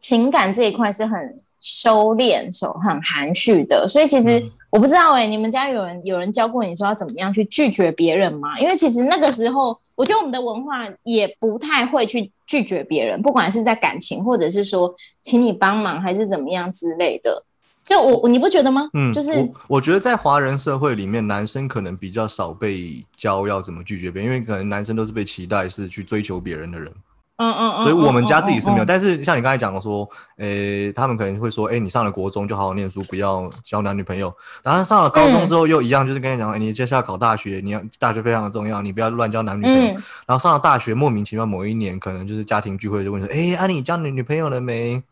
[0.00, 3.86] 情感这一块是很收敛、手很含蓄的。
[3.88, 8.58] 所以其实嗯我不知道哎、你们家有人有人教过你说要怎么样去拒绝别人吗？
[8.58, 17.42] 因为其实那个时候，我觉得我们的文化也不太会去拒绝别人，不管是在感情，或者是说请你帮忙，还是怎么样之类的。
[17.86, 18.90] 就我，你不觉得吗？
[18.94, 26.92] 嗯，就是我我觉得在华人社会里面，男生可能比较少被教要怎么拒绝别人，因为可能男生都是被期待是去追求别人的人。
[27.38, 34.34] 嗯嗯嗯，所以我们家自己是没有，但是像你刚才讲的说，诶、他们可能会说，诶、你上了国中就好好念书，不要交男女朋友。
[34.62, 39.80] 然后上了高中之后又一样，就是跟你讲，诶、你接下来考大学，你要大学非常的重要，你不要乱交男女朋友。
[39.92, 45.02] 嗯然后上了大学，莫名其妙某一年，可能就是家庭聚会就问说，诶、啊，你交女女朋友了没？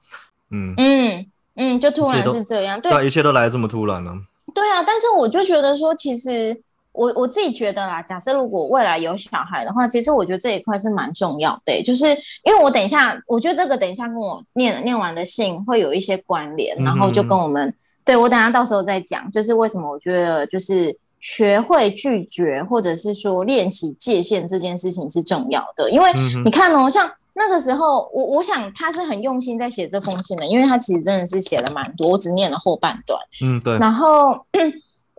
[0.51, 4.13] 嗯，嗯嗯，就突然是这样，对一切都来得这么突然了。
[4.55, 6.63] 对啊，但是我就觉得说，其实
[6.95, 12.07] 我我自己觉得啦，假设如果未来有小孩的话，其实我觉得这一块是蛮重要的欸、就是
[12.45, 20.97] 因为我等一下，我觉得这个等一下跟我念念完的信会有一些关联，然后就跟我们，对我等一下到时候再讲，就是为什么我觉得就是。
[21.27, 26.13] 学会拒绝，或者是说练习界限这件事情是重要的，因为
[26.45, 33.19] 你看哦，像那个时候，我我想他是很用心在写这封信的，因为他其实真的是写了蛮多，我只念了后半段。
[33.43, 34.71] 嗯，对，然后，嗯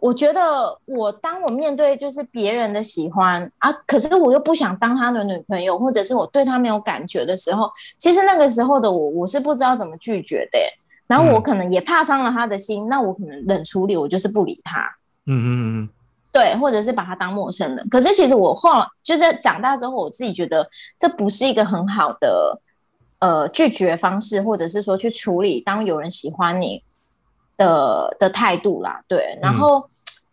[0.06, 10.68] 我觉得我当我面对就是别人的喜欢啊，可是我又不想当他的女朋友，或者是我对他没有感觉的时候，其实那个时候的我，我是不知道怎么拒绝的耶。
[11.08, 14.80] 然后我嗯可能也怕伤了他的心，那我可能冷处理，我就是不理他。
[15.26, 15.90] 嗯嗯嗯嗯，
[16.32, 17.90] 对，或者是把他当陌生人。
[17.90, 20.68] 可是其实我后来就是在长大之后，我自己觉得
[21.00, 22.62] 这不是一个很好的
[23.20, 26.84] 呃拒绝方式，或者是说去处理当有人喜欢你
[27.58, 29.02] 的的态度啦。
[29.08, 29.86] 对，然后、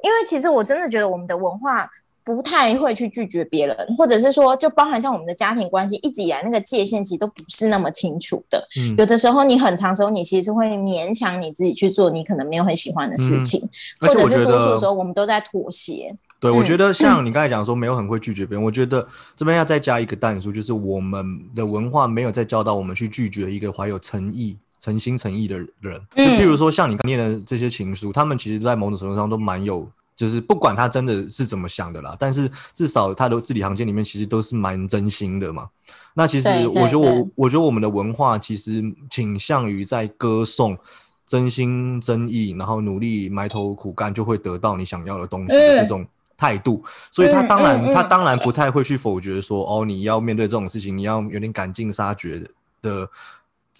[0.02, 1.90] 因为其实我真的觉得我们的文化。
[2.24, 8.64] 不太会去拒绝别人，或者是说，就包含像我们的家庭关系，一直以来那个界限其实都不是那么清楚的。
[8.78, 16.16] 嗯有的时候，你很长时候，你其实是会勉强你自己去做你可能没有很喜欢的事嗯情，而或者是多数时候我们都在妥协。
[16.38, 19.04] 对，我嗯觉得像你刚才讲说没有很会拒绝别人，我觉得
[19.34, 25.98] 这边要再加一个淡数，就是我们的文化没有再教导我们去拒绝一个怀有诚意、诚心诚意的人。
[26.14, 35.66] 就嗯譬如说像你刚念的这些情书，他们其实在某种程度上都蛮有，就是不管他真的是怎么想的啦，但是至少他的字里行间里面其实都是蛮真心的嘛。
[36.12, 40.76] 那其实我觉得我我觉得我们的文化其实倾向于在歌颂。
[41.24, 52.50] 真心真意，然后努力埋头苦干，就会得到你想要的东西的这嗯种态度，所以他当然，嗯嗯嗯他当然不太会去否决说，哦，你要面对这种事情，你要有点赶尽杀绝的
[52.82, 53.10] 的，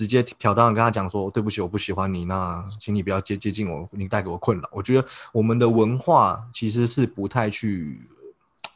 [0.02, 4.68] 直接挑刀跟他讲说，对不起，我不喜欢你，那请你不要接接近我，你带给我困扰。
[4.72, 8.00] 我觉得我们的文化其实是不太去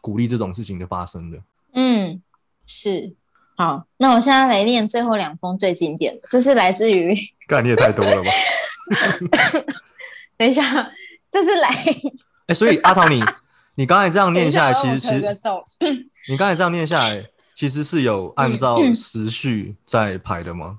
[0.01, 1.39] 鼓励这种事情的发生的。
[1.73, 2.23] 嗯，
[2.65, 3.12] 是。
[3.57, 7.12] 好，那我现在来念最后两封最经典的，这是来自于，
[7.49, 8.31] 干你也太多了吧？
[10.39, 10.62] 等一下，
[11.29, 11.69] 这是来
[12.47, 13.21] 哎、所以阿桃你，
[13.75, 15.23] 你刚才这样念下来，其实其实
[16.29, 17.25] 你刚才这样念下来，
[17.57, 20.79] 其实是有按照嗯时序在排的吗？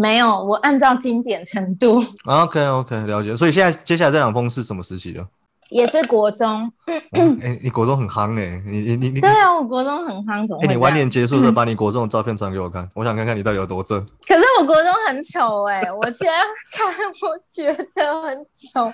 [0.00, 3.36] 没有，我按照经典程度， OK OK，了解。
[3.36, 5.26] 所以现在接下来这两封是什么时期的？
[5.68, 6.72] 也是国中。
[7.12, 10.62] 哎、你国中很夯哎、你你你你，哎、对啊，我国中很夯，怎么？
[10.66, 14.00] 你晚点结束的时候把你国中的照片传给我看， 我想看看你到底有多正。
[14.26, 16.32] 可是我国中很丑哎、 我现在
[16.72, 16.88] 看
[17.22, 18.92] 我觉得很丑。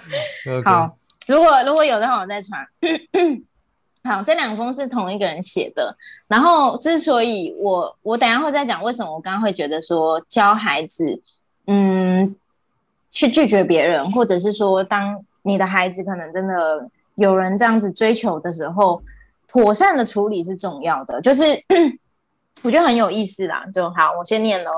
[0.64, 2.60] 好，如果如果有的话，我再传。
[4.06, 5.94] 好，这两封是同一个人写的。
[6.28, 11.20] 然后，之所以我我等下会再讲为什么我刚刚会觉得说教孩子，
[11.66, 12.36] 嗯，
[13.10, 19.02] 去拒绝别人，或者是说当你的孩子可能真的有人这样子追求的时候，
[19.48, 21.20] 妥善的处理是重要的。
[21.20, 21.44] 就是
[22.62, 23.64] 我觉得很有意思啦。
[23.74, 24.70] 就好，我先念喽。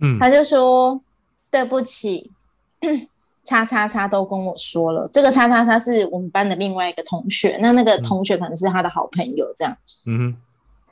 [0.00, 1.00] 嗯他就说
[1.50, 2.30] 对不起，
[3.44, 9.76] 叉叉叉都跟我说了，这个叉叉叉是我们班的另外一个同学，那那个同学可能是他的好朋友，这样。
[10.06, 10.36] 嗯哼，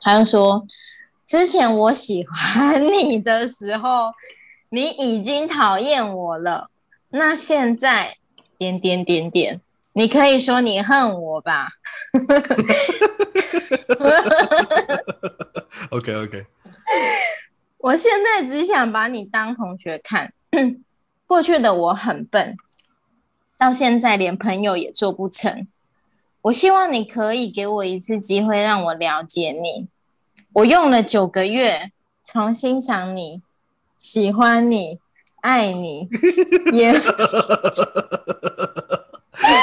[0.01, 0.65] 他就说，
[1.25, 4.11] 之前我喜欢你的时候，
[4.69, 6.69] 你已经讨厌我了，
[7.09, 8.17] 那现在
[8.57, 9.61] 点点点点，
[9.93, 11.69] 你可以说你恨我吧。
[15.89, 16.45] OK OK，
[17.77, 20.33] 我现在只想把你当同学看。
[21.31, 22.57] 过去的我很笨，
[23.57, 25.65] 到现在连朋友也做不成。
[26.41, 29.87] 我希望你可以给我一次机会，让我了解你。
[30.51, 33.41] 我用了九个月，从欣赏你、
[33.97, 34.99] 喜欢你、
[35.39, 36.09] 爱你，
[36.73, 36.91] 也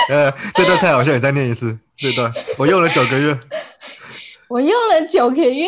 [0.09, 2.33] 呃，这段太好笑，你再念一次这段。
[2.57, 3.39] 我用了九个月，
[4.49, 5.67] 我用了九个月，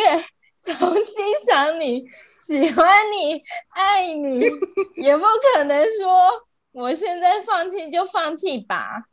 [0.61, 2.07] 从欣赏你、
[2.41, 4.41] 喜欢你、爱你，
[4.97, 5.25] 也不
[5.55, 9.05] 可能说我现在放弃就放弃吧。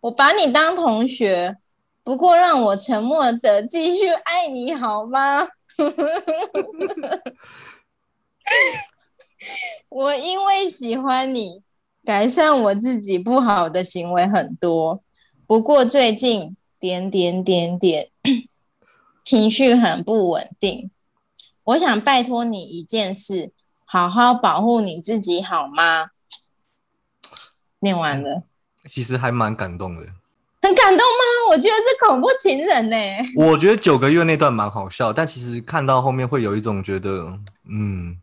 [0.00, 1.56] 我把你当同学，
[2.04, 5.48] 不过让我沉默的继续爱你好吗？
[9.88, 11.62] 我因为喜欢你，
[12.04, 15.02] 改善我自己不好的行为很多，
[15.46, 18.10] 不过最近点点点点。
[19.24, 20.90] 情绪很不稳定。
[21.66, 23.50] 我想拜托你一件事，
[23.84, 26.08] 好好保护你自己好吗？
[27.80, 28.44] 念完了，
[28.88, 30.02] 其实还蛮感动的。
[30.62, 31.50] 很感动吗？
[31.50, 32.96] 我觉得是恐怖情人呢、
[33.36, 38.16] 我觉得九个月那段蛮好笑，但其实看到后面会有一种觉得，嗯，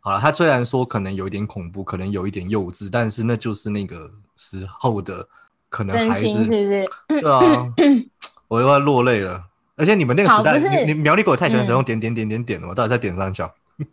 [0.00, 5.26] 好了，他虽然说可能有一点恐怖，可能有一点幼稚，但是那就是那个时候的
[5.70, 7.20] 可能孩真心是，不是？
[7.20, 7.66] 对啊，
[8.48, 9.42] 我又要落泪了。
[9.76, 13.52] 而且你们那个时代，你你苗栗狗太喜欢使用嗯点点点点点了，我到底在点上小？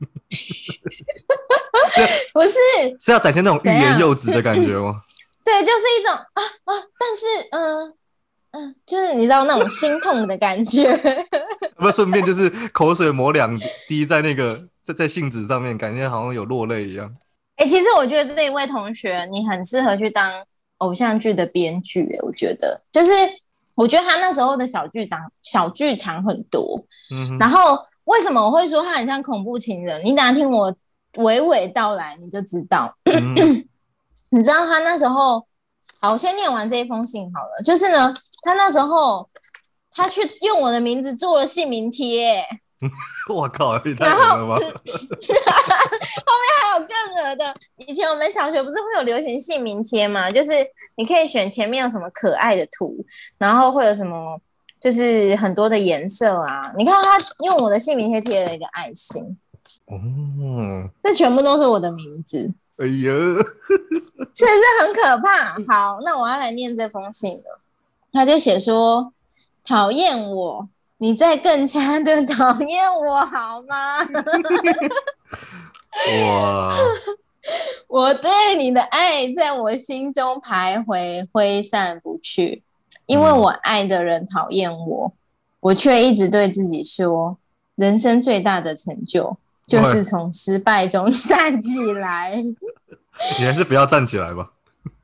[2.34, 2.58] 不是，
[3.00, 5.02] 是要展现那种欲言又止的感觉吗？
[5.44, 7.94] 对，就是一种啊啊，但是嗯
[8.52, 10.96] 嗯、就是你知道那种心痛的感觉。
[11.78, 17.12] 不，顺便就是口水抹两滴在那个在在信纸上面，感觉好像有落泪一样。
[17.56, 20.32] 哎、其实我觉得这一位同学，你很适合去当
[20.78, 22.08] 偶像剧的编剧。
[22.14, 23.12] 哎，我觉得，就是
[23.82, 26.80] 我觉得他那时候的小剧场小剧场很多。
[27.10, 30.00] 嗯，然后为什么我会说他很像恐怖情人？
[30.06, 30.72] 你等下听我
[31.14, 32.96] 娓娓道来，你就知道。
[33.06, 33.66] 嗯
[34.30, 35.44] 你知道他那时候，
[36.00, 37.64] 好，我先念完这一封信好了。
[37.64, 38.14] 就是呢，
[38.44, 39.28] 他那时候
[39.92, 42.46] 他去用我的名字做了姓名贴，
[43.30, 44.66] 我靠，也太然后狠了吧！
[46.42, 47.56] 还有更恶的。
[47.78, 50.30] 以前我们小学不是会有流行姓名贴吗？
[50.32, 50.52] 就是
[50.96, 53.06] 你可以选前面有什么可爱的图，
[53.38, 54.40] 然后会有什么
[54.80, 56.74] 就是很多的颜色啊。
[56.78, 59.38] 你看他用我的姓名贴贴了一个爱心，
[59.86, 62.54] 哦，这全部都是我的名字。
[62.78, 63.12] 哎呀，
[64.34, 65.54] 是不是很可怕？
[65.72, 67.60] 好，那我要来念这封信了。
[68.14, 69.14] 他就写说
[69.64, 70.68] ：“讨厌我，
[71.02, 73.98] 你在更加的 讨厌我好吗？
[76.22, 76.74] 我，
[77.90, 82.62] 我对你的爱在我心中徘徊，挥散不去，
[83.08, 85.12] 因为嗯我爱的人讨厌我，
[85.60, 87.36] 我却一直对自己说，
[87.74, 89.36] 人生最大的成就
[89.66, 92.36] 就是从失败中 站起来。”
[93.40, 94.52] 你还是不要站起来吧。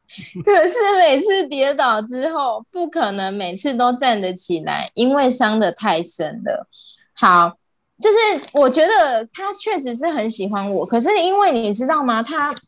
[0.44, 6.68] 可是每次跌倒之后，不可能每次都站得起来，因为伤得太深了。
[7.14, 7.52] 好，
[8.00, 8.18] 就是
[8.54, 12.24] 我觉得他确实是很喜欢我，可是因为你知道吗？
[12.24, 12.54] 他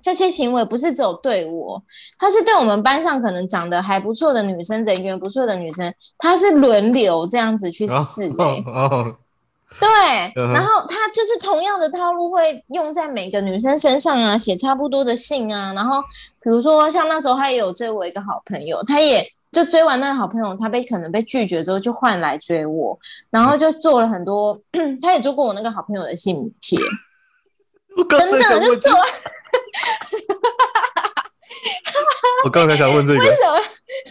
[0.00, 1.82] 这些行为不是只有对我，
[2.16, 8.34] 他是对我们班上可能长得还不错的女生、人缘不错的女生，他是轮流这样子去试、欸。
[8.36, 9.16] 哦哦，
[9.80, 16.00] 对，然后他就是同样的套路会用在每个女生身上啊，写差不多的信啊，然后
[16.42, 22.98] 比如说像那时候他也有追我一个好朋友，他也就追完那个好朋友，他被可能被拒绝之后就换来追我，
[23.30, 24.58] 然后就做了很多，
[25.02, 26.78] 他也做过我那个好朋友的姓名贴，
[28.08, 28.92] 真的就做，
[32.44, 33.60] 我刚才想问这个， 为什么？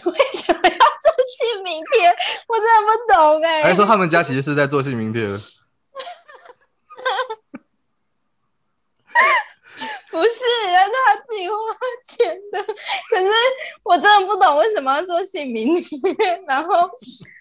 [0.12, 0.60] 为什么
[1.66, 2.08] 名贴？
[2.46, 5.36] 我真的不懂哎、还说他们家其实是在做姓名贴的。
[10.10, 10.30] 不是，
[10.72, 11.54] 那是他自己花
[12.02, 12.62] 钱的。
[13.10, 13.28] 可是
[13.82, 16.42] 我真的不懂为什么要做姓名贴。
[16.46, 16.88] 然后，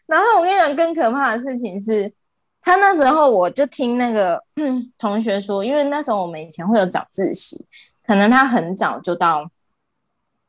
[0.06, 2.12] 然后我跟你讲，更可怕的事情是，
[2.62, 4.44] 他那时候我就听那个
[4.98, 7.66] 同学说，因为那时候我们以前会有早自习，
[8.06, 9.50] 可能他很早就到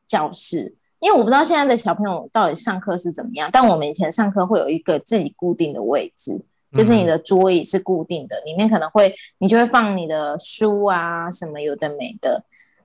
[0.07, 0.76] 教室。
[0.99, 6.43] 因为我不知道现在的小朋友到底上课是怎么样，但我们以前上课会有一个自己固定的位置，
[6.73, 12.43] 就是你的桌椅是固定的，里面可能会你就会放你的书啊，什么有的没的。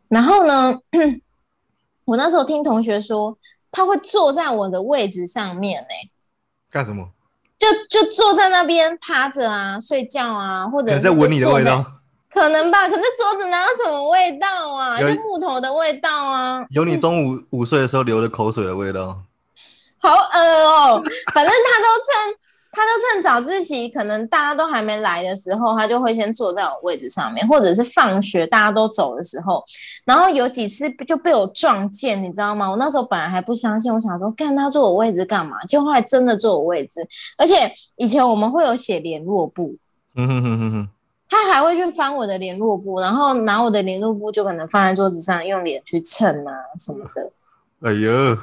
[0.08, 0.78] 然后呢，
[2.04, 3.36] 我那时候听同学说，
[3.70, 6.10] 他会坐在我的位置上面、欸，
[6.70, 7.08] 干什么？
[7.58, 11.84] 就就坐在那边趴着啊，睡觉啊，或者是在闻你的味道。
[12.32, 12.88] 可能吧。
[12.88, 15.00] 可是桌子哪有什么味道啊？
[15.00, 19.16] 有就木头的味道啊，有你中午午睡的时候流的口水的味道。
[19.98, 21.02] 好恶哦、
[21.32, 22.36] 反正他都趁
[22.74, 29.62] 他都趁早自习，可能大家都还没来的时候，他就会先坐在我位置上面，或者是放学大家都走的时候，
[30.06, 32.68] 然后有几次就被我撞见，你知道吗？
[32.68, 35.56] 我那时候本来还不相信，我想说，干他坐我位置干嘛？
[35.68, 37.06] 结果后来真的坐我位置，
[37.36, 39.76] 而且以前我们会有写联络簿，
[40.16, 40.88] 嗯哼哼哼哼，
[41.32, 47.32] 他还会去翻我的联络簿，然后拿我的联络簿就可能放在桌子上，用脸去蹭啊什么的。
[47.80, 48.36] 哎呦，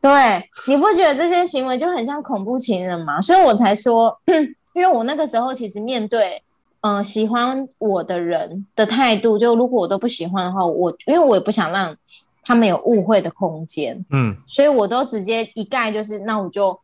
[0.00, 3.20] 对，你不觉得这些行为就很像恐怖情人吗？
[3.20, 4.18] 所以我才说，
[4.74, 6.42] 因为我那个时候其实面对，
[6.80, 11.96] 嗯、喜欢我的人的态度，就如果我都不喜欢的话，我因为我也不想让
[12.42, 16.76] 他们有误会的空间，嗯所以我都直接一概就是，那我就。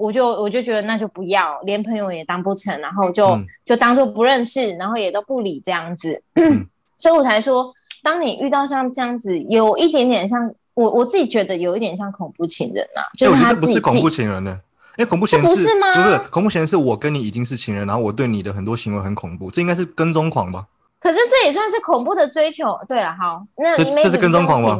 [0.00, 6.66] 我就我就觉得那就不要，连朋友也当不成，然后就、嗯就当做不认识，然后也都不理这样子，嗯
[6.98, 7.72] 所以我才说，
[8.02, 14.58] 当你遇到像这样子，有一点点像我我自己觉得有一点像恐怖情人啊，就是他自己得不是恐怖情人呢，
[14.96, 20.64] 因为恐怖情人这不是吗不是恐怖情人是我跟你已经是情人，然后我对你的很多行为很恐怖，这应该是跟踪狂吧？
[20.98, 22.78] 可是这也算是恐怖的追求。
[22.86, 24.78] 对了，好，那这 maybe 这是跟踪狂吗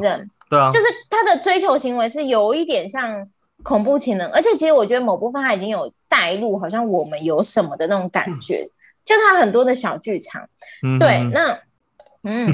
[0.51, 3.27] 对啊，就是他的追求行为是有一点像
[3.63, 8.69] 恐怖情人，而且其实我觉得某部分他已经有带入，好像我们有什么的那种感觉，
[9.05, 10.49] 就他很多的小剧场。
[10.83, 11.59] 嗯对，那
[12.25, 12.53] 嗯，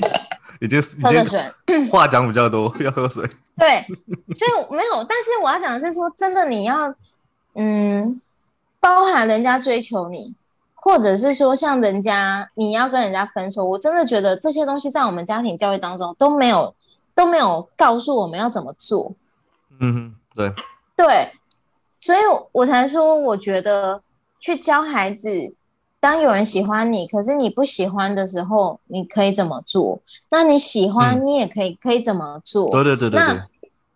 [0.60, 1.88] 已经喝个已经水。
[1.90, 3.28] 话讲比较多，要喝水。
[3.56, 3.84] 对，
[4.34, 6.94] 所以没有，但是我要讲的是说，真的你要，
[7.54, 8.20] 嗯，
[8.78, 10.34] 包含人家追求你，
[10.74, 16.74] 或者是说像人家你要跟人家分手，我真的觉得这些东西在我们家庭教育当中都没有
[17.14, 19.12] 都没有告诉我们要怎么做。
[19.80, 20.52] 嗯哼，对，
[20.96, 21.30] 对，
[22.00, 22.18] 所以
[22.52, 24.02] 我才说，我觉得
[24.40, 25.54] 去教孩子，
[26.00, 30.00] 当有人喜欢你，可是你不喜欢的时候，你可以怎么做？
[30.30, 32.70] 那你喜欢，嗯你也可以可以怎么做？
[32.70, 33.48] 对对对对对那，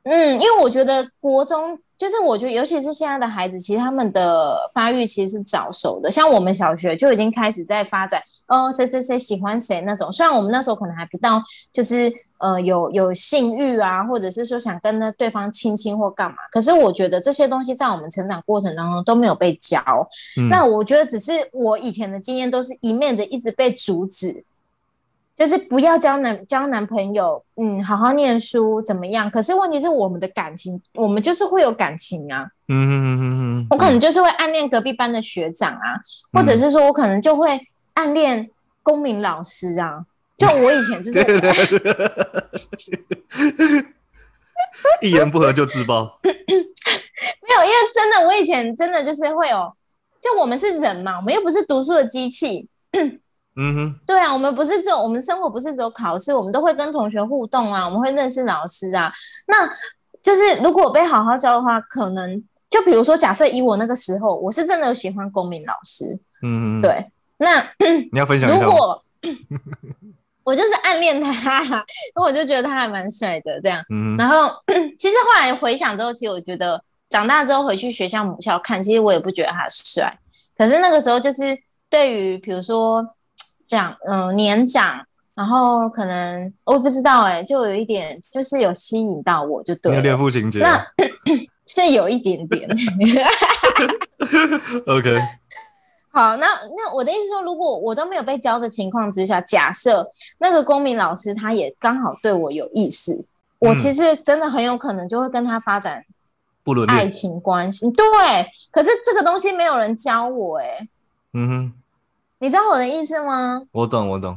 [0.03, 6.11] 嗯，因为我觉得国中就是我觉得，尤其是现在的孩子，其实他们的发育其实是早熟的。
[6.11, 10.11] 像我们小学就已经开始在发展，哦，谁谁谁喜欢谁那种。
[10.11, 11.43] 虽然我们那时候可能还不到，
[11.75, 19.79] 就是呃有有性欲啊，或者是说想跟那对方亲亲或干嘛，可是我觉得这些东西在我们成长过程当中都没有被教。
[20.39, 24.43] 嗯那我觉得只是我以前的经验都是一面的一直被阻止，
[25.35, 29.31] 就是不要交男交男朋友，嗯，好好念书怎么样？
[29.31, 36.01] 可是问题是我们的感情，我们就是会有感情啊，嗯哼哼哼哼，我可能就是会暗恋隔壁班的学长啊，
[36.33, 37.59] 或者是说我可能就会
[37.95, 38.51] 暗恋
[38.83, 40.05] 公民老师啊。
[40.41, 41.21] 就我以前就是
[45.03, 46.19] 一言不合就自爆。
[46.23, 49.71] 没有，因为真的，我以前真的就是会有，
[50.19, 52.67] 就我们是人嘛，我们又不是读书的机器，
[53.57, 59.13] 嗯哼，对啊，我们不是只有我们生活不是只有考试，我们都会跟同学互动啊，我们会认识老师啊。
[59.47, 59.69] 那
[60.23, 66.05] 就是如果我被好好教的话，可能就比如说，假设以我那个时候，我是真的有喜欢公民老师，
[66.43, 67.11] 嗯哼，，对。
[67.39, 67.61] 那
[68.13, 68.61] 你要分享一下。
[68.61, 69.03] 如果
[70.45, 71.71] 我就是暗恋他，因
[72.17, 73.83] 为我就觉得他还蛮帅的这样。
[73.91, 74.51] 嗯，然后
[74.99, 80.19] 其实后来回想之后，其实我觉得长大之后回去学校母校看，其实我也不觉得他帅。
[80.57, 81.57] 可是那个时候就是
[81.89, 83.03] 对于比如说
[83.71, 85.01] 这样，嗯、年长，
[85.33, 90.85] 然后可能我不知道哎、就有一点就是有吸引到我就对你有父情节那啊。
[91.69, 92.69] 是有一点点。
[94.89, 95.17] OK，
[96.11, 96.47] 好，那
[96.77, 103.25] 那我的意思说，如果我都没有被教的情况之下，假设那个公民老师他也刚好对我有意思，
[103.61, 106.05] 我嗯其实真的很有可能就会跟他发展
[106.65, 106.99] 不伦恋。
[106.99, 107.89] 爱情关系。
[107.93, 108.05] 对，
[108.73, 110.89] 可是这个东西没有人教我、欸，
[111.35, 111.73] 嗯哼，
[112.43, 113.63] 你知道我的意思吗？
[113.71, 114.35] 我懂，我懂。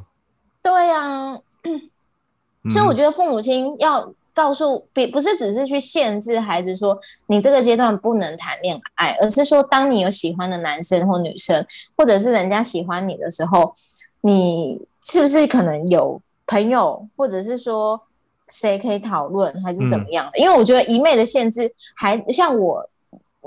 [0.61, 1.39] 对呀、
[2.69, 11.65] 所以我觉得父母亲要告诉，不不是只是去限制孩子说你这个阶段不能谈恋爱，而是说当你有喜欢的男生或女生，
[11.97, 13.73] 或者是人家喜欢你的时候，
[14.19, 18.01] 你是不是可能有朋友，或者是说
[18.49, 20.37] 谁可以讨论，还是怎么样的？
[20.39, 22.85] 因为我觉得一昧的限制，还像我。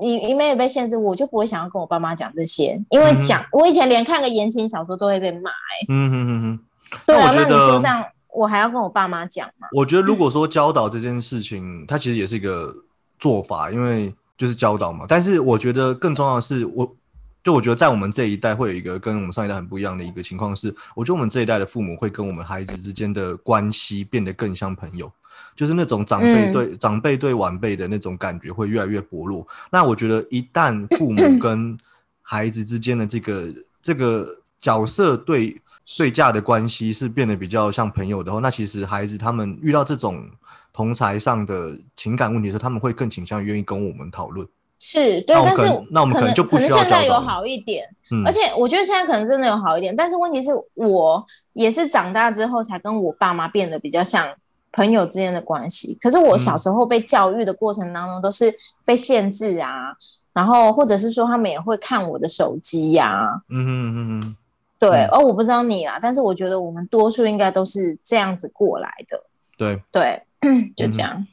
[0.01, 5.51] 一一昧的被限制，我就不会想要跟我爸妈讲这些，因为讲、我以前连看个言情小说都会被骂。
[5.89, 6.61] 嗯哼哼哼。
[7.05, 9.67] 对啊，那你说这样，我还要跟我爸妈讲吗？
[9.73, 12.73] 我觉得如 果说教导这件事情，它其实也是一个
[13.19, 15.05] 做法，因为就是教导嘛。
[15.09, 16.97] 但是我觉得更重要的是，我
[17.43, 25.11] 就我觉得在我们这一代会有一个跟我们上一代很不一样的一个情况是，我觉得我们这一代的父母会跟我们孩子之间的关系变得更像朋友。
[25.57, 29.47] 就是那种长辈嗯对、长辈对晚辈的那种感觉会越来越薄弱。
[29.71, 31.77] 那我觉得一旦父母跟
[32.23, 33.49] 孩子之间的这个
[33.81, 34.29] 这个
[34.61, 35.61] 角色对
[35.97, 40.29] 对价的关系是变得比较像朋友的话，那其实孩子他们遇到这种
[40.73, 44.47] 同才上的情感问题的时候，他们会更倾向愿意跟我们讨论。
[44.79, 54.29] 是对，但是那我们可能就不需要可能现在有好一点，嗯，而且我觉得现在可能真的有好一点，但是问题是我也是长大之后才跟我爸妈变得比较像
[54.77, 55.99] 朋友之间的关系。
[56.01, 58.55] 可是我小时候被教育的过程当中都是
[58.85, 59.97] 被限制啊，
[60.35, 64.37] 然后或者是说他们也会看我的手机呀，嗯嗯嗯嗯，
[64.79, 69.20] 对，哦，我不知道你啦，但是我觉得我们多数应该都是这样子过来的，
[69.57, 70.22] 对对，
[70.77, 71.27] 就这样，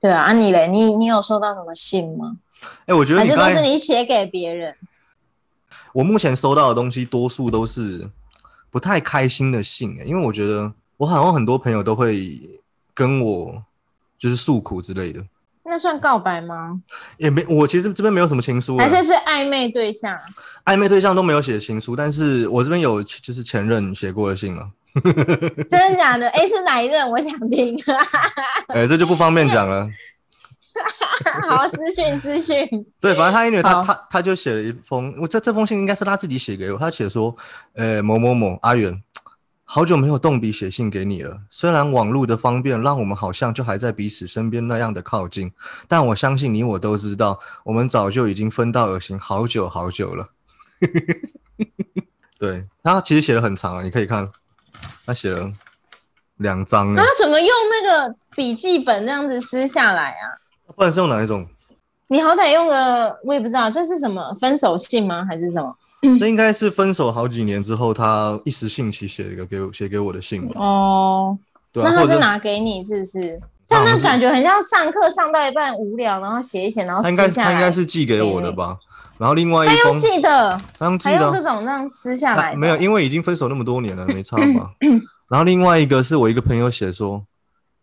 [0.00, 2.38] 对啊，啊你嘞，你你有收到什么信吗？
[2.86, 4.74] 哎，我觉得还是都是你写给别人。
[5.92, 8.10] 我目前收到的东西，多数都是
[8.70, 9.96] 不太开心的信。
[10.00, 12.40] 哎，因为我觉得我好像很多朋友都会
[12.96, 13.62] 跟我
[14.18, 15.22] 就是诉苦之类的。
[15.68, 16.80] 那算告白吗？
[17.18, 18.78] 也没，我其实这边没有什么情书。
[18.78, 20.16] 还是是暧昧对象？
[20.64, 24.64] 暧昧对象都没有写情书，但是我这边有就是前任写过的信了。
[25.68, 26.28] 真的假的？
[26.30, 27.10] 哎，是哪一任？
[27.10, 27.76] 我想听。
[28.74, 29.86] 哎，这就不方便讲了。
[31.50, 32.64] 好，私讯私讯。
[33.00, 36.78] 对，反正他因为他他他就写了一封，我这这封信应该是他自己写给我。
[36.78, 37.34] 他写说，
[37.74, 39.02] 呃，某某某阿远，
[39.68, 41.40] 好久没有动笔写信给你了。
[41.50, 45.52] 虽然网络的方便让我们好像就还在彼此身边那样的靠近，
[45.88, 50.30] 但我相信你我都知道，我们早就已经分道而行好久好久了。
[52.38, 54.26] 对，他其实写的很长啊，你可以看，
[55.04, 55.50] 他写了
[56.36, 56.94] 两张。
[56.94, 60.38] 他怎么用那个笔记本那样子撕下来啊？
[60.76, 61.44] 不然是用哪一种？
[62.06, 65.26] 你好歹用个，我也不知道这是什么分手信吗？
[65.28, 65.76] 还是什么？
[66.18, 70.60] 这应该是分手好几年之后，他一时兴起写一个给我写给我的信吧。
[70.60, 71.36] 哦，
[71.72, 73.40] 对那他是拿给你是不是？
[73.68, 78.78] 但那感觉很像上课上到一半无聊，然后写一写，然后他应该他应该是寄给我的吧？
[79.18, 82.54] 然后另外一封寄的，他用还用这种那样撕下来？
[82.54, 84.70] 没有，因为已经分手那么多年了，没差 吧？
[85.28, 87.24] 然后另外一个是我一个朋友写说：“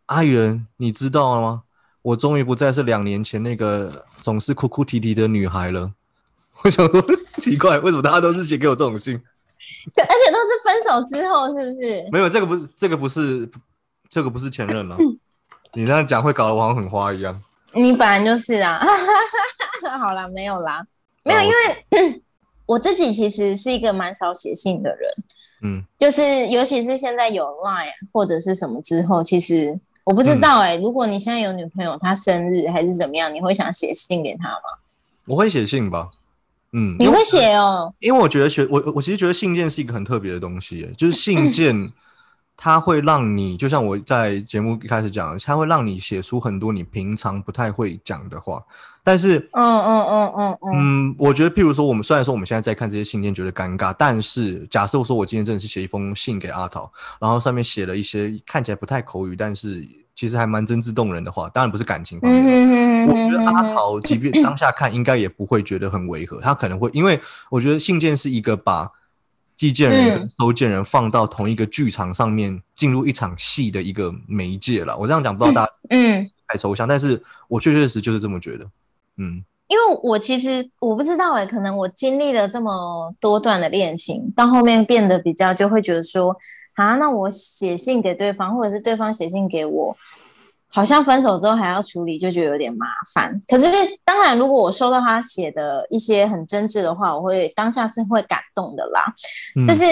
[0.08, 1.64] 阿元，你知道了吗？”
[2.04, 5.92] 我终于不再是两年前那个总是哭哭啼啼的女孩了。
[6.64, 7.06] 我想说，
[7.42, 9.20] 奇怪，为什么大家都是写给我这种信？
[9.96, 12.10] 对，而且都是分手之后，是不是？
[12.12, 13.50] 没有，这个不是，这个不是，
[14.10, 14.98] 这个不是前任了。
[15.74, 17.42] 你这样讲会搞得我好像很花一样。
[17.74, 18.80] 你本来就是啊。
[20.00, 20.86] 好啦，没有啦，
[21.24, 22.22] 没有，因为
[22.66, 25.10] 我自己其实是一个蛮少写信的人。
[25.64, 29.80] 嗯，就是尤其是现在有 Line 或者是什么之后，其实。
[30.06, 34.78] 我不知道哎，如果你现在有女朋友，她生日还是怎么样，你会想写信给她吗？
[35.26, 36.10] 我会写信吧，
[36.74, 41.78] 嗯，你会写哦，因为我觉得学我我其实觉得信件是一个很特别的东西，就是信件
[42.58, 48.62] 它会让你，就像我在节目一开始讲，它会让你写出很多你平常不太会讲的话。
[49.06, 59.86] 但是，嗯嗯嗯嗯嗯，我觉得，譬如说，我们虽然说我们现在在看这些信件觉得尴尬，但是假设我说我今天真的是写一封信给阿桃，然后上面写了一些看起来不太口语，但是
[60.16, 63.08] 其实还蛮真挚动人的话，当然不是感情方面。
[63.08, 68.90] 我觉得阿豪即便当下看，应该也不会觉得很违和，他可能会，因为我觉得信件是一个把
[69.56, 74.96] 寄件人跟收件人放到同一个剧场上面进入一场戏的一个媒介了。
[74.98, 78.66] 我这样讲不知道大家嗯太抽象，但是我确确实实就是这么觉得。
[79.18, 79.44] 嗯，
[79.74, 86.36] 因为我其实我不知道哎，可能我经历了这么多段的恋情，到后面变得比较就会觉得说，
[86.76, 89.98] 啊，那我写信给对方，或者是对方写信给我，
[90.68, 93.34] 好像分手之后还要处理，就觉得有点麻烦。
[93.48, 93.66] 可是
[94.06, 99.12] 当然，如果我收到他写的一些很真挚的话，我会当下是会感动的啦。
[99.66, 99.86] 就是，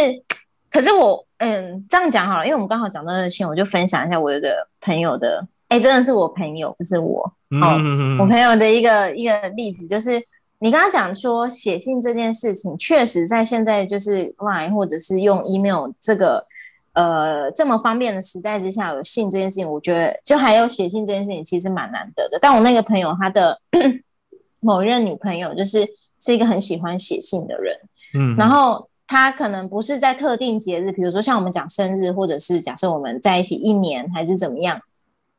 [0.69, 5.43] 可是我嗯这样讲好了，因为我们刚好讲到那信，我就分享一下我有个朋友的。
[5.69, 7.34] 哎，真的是我朋友，不是我。
[7.60, 7.76] 好，
[8.18, 10.12] 我朋友的一个一个例子，就是
[10.60, 16.45] 你刚刚讲说写信这件事情，确实在现在就是 Line 或者是用 email 这个
[16.93, 22.39] 呃这么方便的时代之下，有信这件事情，我觉得就还有写信这件事情，其实蛮难得的。
[22.41, 23.60] 但我那个朋友他的
[24.62, 25.86] 某一任女朋友，就是
[26.20, 27.76] 是一个很喜欢写信的人。
[28.14, 34.80] 嗯，然后他可能不是在特定节日，比如说像我们讲生日，或者是假设我们在一起一年还是怎么样。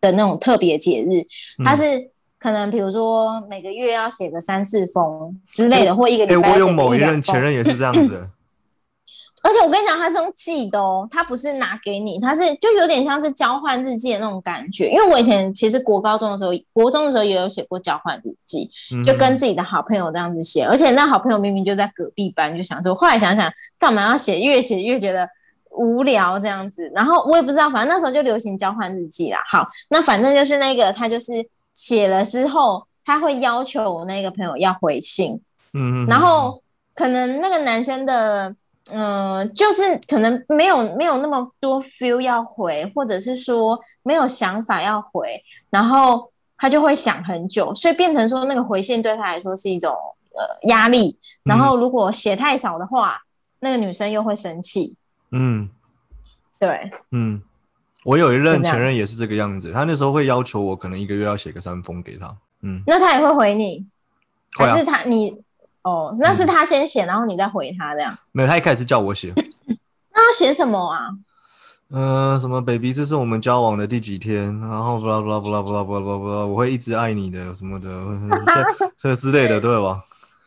[0.03, 1.25] 的那种特别节日，
[1.65, 8.29] 他是可能比如说每个月要写个三四封之类的，或一个礼拜写某一任前任也是这样子。
[9.45, 14.89] 而且我跟你讲，他是用寄的哦，他不是拿给你，他是就有点像是交换日记的那种感觉。
[14.89, 18.71] 因为我以前其实国高中的时候，国中的时候也有写过交换日记，
[19.05, 20.65] 就跟自己的好朋友这样子写。
[20.65, 25.29] 而且那好朋友明明就在隔壁班，就想说，后来想想干嘛要写，越写越觉得。
[25.75, 29.39] 无聊这样子，然后我也不知道，反正那时候就流行交换日记啦。
[29.51, 31.33] 好，那反正就是那个他就是
[31.75, 35.41] 写了之后，他会要求我那个朋友要回信，
[35.73, 36.62] 嗯，然后
[36.95, 38.55] 可能那个男生的
[38.91, 49.95] 嗯、就是可能没有没有那么多 feel 要回，或者是说没有想法要回，然后他就会想很久，所以变成说那个回信对他来说是一种
[50.35, 51.16] 呃压力。
[51.45, 53.16] 然后如果写太少的话，
[53.61, 54.97] 那个女生又会生气。
[55.33, 55.68] 嗯
[56.59, 57.43] 对，嗯，
[58.05, 62.37] 我有一任前任也是这个样子，他那时候会要求我可能一个月要写个三封给他。
[62.62, 63.85] 嗯，那他也会回你，
[64.57, 65.37] 还是他你
[65.83, 66.14] 哦？
[66.20, 68.16] 那是他先写，然后你再回他这样。
[68.30, 69.33] 没有，他一开始叫我写，
[70.14, 71.09] 那要写什么啊？
[71.91, 77.89] 呃，什么 baby，这是我们交往的第几天，然后 blah blah blah blah blah blah blah，我会一直爱你的什么的，
[78.47, 80.01] 这这之类的，对吧？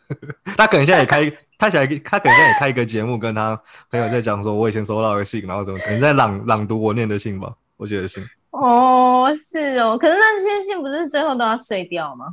[0.58, 7.54] 他可能现在也开，他想他可能现在也开一个节目，跟他朋友在讲说，我以前收到的信，然后怎么可能在朗朗读我念的信吧？
[7.78, 9.98] 我写的信，哦，是哦。
[9.98, 12.26] 可是那些信不是最后都要碎掉吗？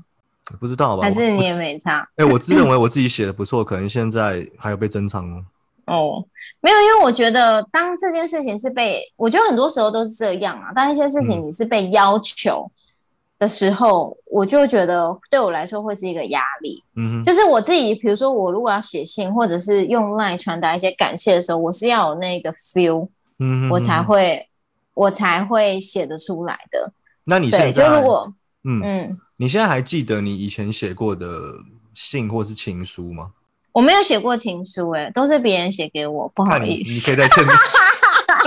[0.60, 0.96] 不知道吧？
[0.96, 2.06] 我还是你也没差？
[2.16, 5.44] 哎、我自认为我自己写的不错，可能现在还有被珍藏哦。
[5.86, 6.24] 哦，
[6.60, 10.72] 没有，因为我觉得当这件事情是被，我觉得很多时候都是这样啊。
[10.72, 12.70] 当一些事情嗯你是被要求
[13.42, 16.82] 的时候，我就觉得对我来说会是一个压力。
[16.94, 24.00] 嗯哼，就是我自己，比如说我如果要写信，或者是用 LINE 传达一些感谢的时候，我是要有那个 feel，嗯哼，我才。
[24.02, 24.48] 会
[24.94, 26.92] 我才会写得出来的。
[27.24, 28.30] 那你现在，就如果
[28.64, 31.26] 嗯，嗯，你现在还记得你以前写过的
[31.94, 33.30] 信或是情书吗？
[33.72, 37.42] 我没有写过情书，哎，都是别人写给我，不好意思，你可以再欠，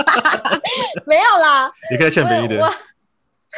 [1.04, 1.68] 没有啦。
[1.90, 2.62] 你可以欠别一点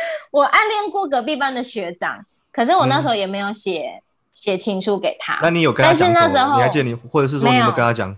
[0.30, 0.42] 我。
[0.44, 5.34] 暗恋过隔壁班的学长，可是我那时候也没有写写、情书给他。
[5.34, 6.12] 嗯那你有跟他但是？
[6.12, 8.16] 那时候你还记得你，或者是说你有跟他讲？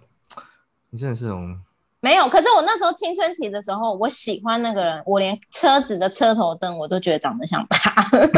[0.90, 1.58] 你真的是那种，
[2.00, 8.30] 没有，可是我那时候青春期的时候，我喜欢那个人，我连车子的车头灯我都觉得长得像他， 这是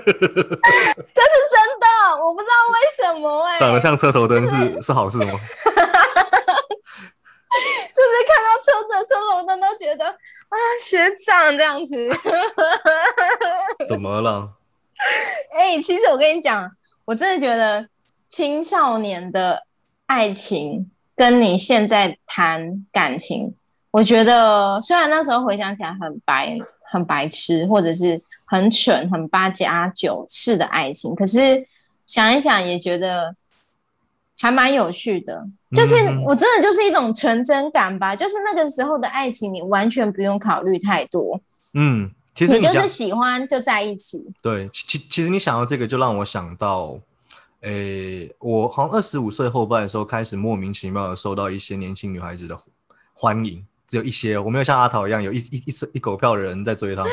[0.00, 0.08] 真
[1.80, 5.32] 的，我不知道为什么哎、长得像车头灯是是好事吗？
[7.94, 12.08] 就是看到车子的车头灯都觉得啊学长这样子。
[13.88, 14.48] 怎么了？
[15.54, 16.70] 哎、其实我跟你讲，
[17.04, 17.88] 我真的觉得
[18.26, 19.62] 青少年的
[20.06, 23.54] 爱情跟你现在谈感情，
[23.90, 31.66] 我觉得虽然那时候回想起来很白、很白痴，或者是很蠢、很八加九式的爱情，可是
[32.06, 33.34] 想一想也觉得
[34.38, 35.46] 还蛮有趣的。
[35.72, 41.40] 就是嗯我真的就是一种纯真感吧，就是那个时候的爱情，你完全不用考虑太多，
[41.74, 44.24] 嗯，其实你你就是喜欢就在一起。
[44.42, 46.98] 对，其其其实你想到这个，就让我想到，
[47.60, 52.56] 诶，我好像二十五岁后半的时候，开始莫名其妙的受到一些年轻女孩子的
[53.14, 57.04] 欢迎，只有一些，我没有像阿桃一样有一一一一狗票的人在追她。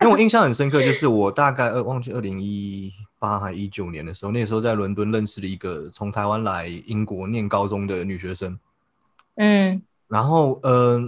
[0.00, 2.90] 因为我印象很深刻，就是我大概二忘记二零一
[3.20, 8.58] 八还一九年的时候，那时候在伦敦认识了一个从台湾来英国念高中的女学生，
[9.36, 11.00] 嗯然后呃，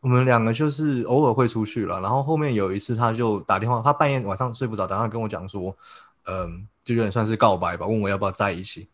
[0.00, 2.00] 我们两个就是偶尔会出去了。
[2.00, 5.76] 然后后面有一次，她就打电话，她半夜晚上睡不着，打电话跟我讲说，
[6.24, 8.88] 嗯、就有点算是告白吧，问我要不要在一起。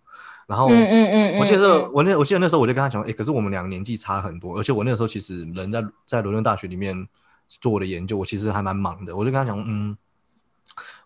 [0.46, 7.06] 然后嗯嗯嗯嗯，我记得嗯我那我记得那时候我就跟他讲，哎、可是我们两个年纪差很多，而且我那个时候其实人在在伦敦大学里面
[7.48, 9.14] 做我的研究，我其实还蛮忙的。
[9.14, 9.96] 我就跟他讲，嗯，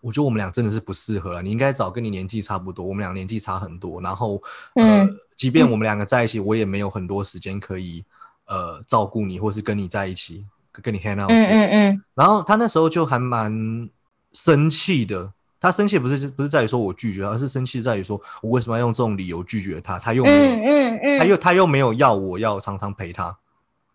[0.03, 4.41] 我觉得我们俩真的是不适合了，你应该找跟你年纪差不多，我们俩年纪差很多，然后
[4.75, 8.03] 呃，嗯即便我们两个在一起，我也没有很多时间可以
[8.47, 11.31] 呃照顾你，或是跟你在一起，跟你 hang out。
[11.31, 13.89] 嗯嗯嗯然后他那时候就还蛮
[14.33, 15.31] 生气的。
[15.59, 19.97] 他生气不是不是在于说我拒绝他，而是生气在于说我为什么要用这种理由拒绝他？
[19.97, 23.33] 他又没有，嗯嗯嗯，他又他又没有要我要常常陪他。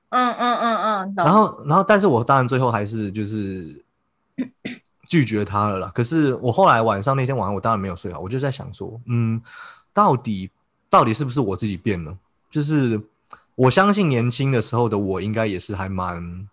[0.08, 1.24] 嗯嗯嗯嗯，懂。
[1.26, 3.84] 然后然后，但是我当然最后还是就是
[5.08, 5.90] 拒绝他了啦。
[5.94, 9.40] 可是我后来晚上那天晚上，我当然没有睡好，我就在想说，嗯，
[9.92, 10.50] 到底
[10.90, 12.16] 到底是不是我自己变了？
[12.50, 13.00] 就是
[13.54, 16.48] 我相信年轻的时候的我，应该也是还蛮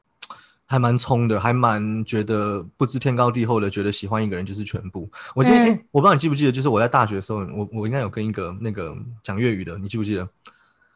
[0.66, 5.08] 还蛮冲的，还蛮觉得不知天高地厚的，觉得喜欢一个人就是全部。
[5.36, 10.28] 我记得，嗯诶我不知道你记不记得，就是我在大学的时候，我我应该有跟一个那个讲粤语的，你记不记得？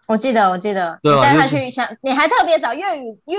[0.08, 3.38] 我记得我记得，你带对啊就是他去想，你还特别找粤语粤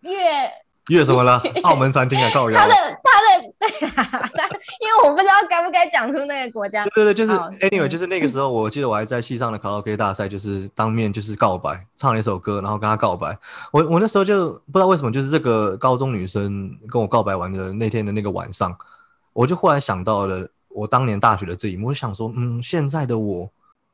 [0.00, 0.50] 粤
[0.88, 1.42] 粤什么了？
[1.64, 4.46] 澳门餐厅啊，靠腰他的他的 对啊，他
[4.80, 7.04] 因为我不知道该不该讲出那个国家对。
[7.04, 7.32] 对对，就是
[7.66, 13.36] anyway，嗯就是那个时候，我记得我还在系上的卡拉 OK 大赛，就是当面就是告白，唱了一首歌，然后跟他告白。
[13.72, 18.76] 我我那时候就不知道为什么，就是这个高中女生跟我告白完的那天的那个晚上，
[19.32, 23.50] 我就忽然想到了我当年大学的这一幕，我就想说，嗯，现在的我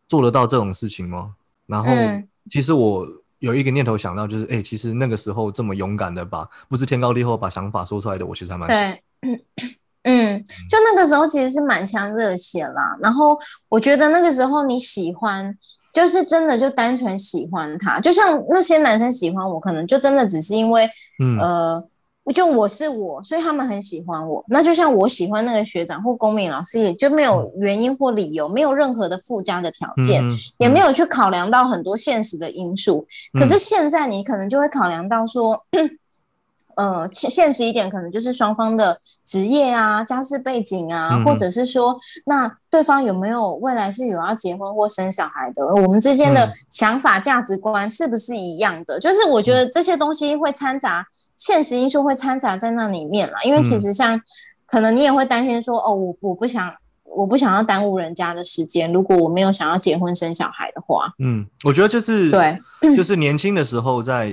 [0.09, 1.35] 做得到这种事情吗？
[1.67, 3.07] 然后嗯其实我
[3.43, 9.41] 有一个念头想到，就是哎、其实那个时候这么勇敢的把不知天高地厚把想法说出来的我，其实还蛮对，嗯
[10.05, 12.97] 嗯，就那个时候其实是满腔热血啦。
[13.03, 13.37] 然后
[13.69, 15.53] 我觉得那个时候你喜欢，
[15.93, 20.89] 就是真的就单纯喜欢他，就像那些男生喜欢我，可能就真的只是因为，
[21.19, 21.37] 嗯。
[21.39, 21.89] 呃，
[22.33, 24.45] 就我是我，所以他们很喜欢我。
[24.49, 33.07] 那就像我喜欢那个学长或公民老师，也就没有原因或理由，没有任何的附加的条件，嗯也没有去考量到很多现实的因素。
[33.33, 35.61] 可嗯是现在你可能就会考量到说，
[36.77, 41.97] 呃，现现实一点，可能就是双方的职业啊、家世背景啊，嗯或者是说，
[42.27, 48.99] 那对方有没有未来是有要结婚或生小孩的，我们之间的嗯想法、价值观是不是一样的？
[49.01, 51.07] 就是我觉得这些东西会掺杂
[51.37, 53.39] 现实因素，会掺杂在那里面啦。
[53.45, 54.21] 因为其实像，
[54.67, 56.73] 可能你也会担心说，哦，我我不想。
[57.15, 58.91] 我不想要耽误人家的时间。
[58.91, 62.59] 如果我没有想要结婚生小孩的话，嗯，我觉得就是对，
[62.97, 64.33] 就是年轻的时候在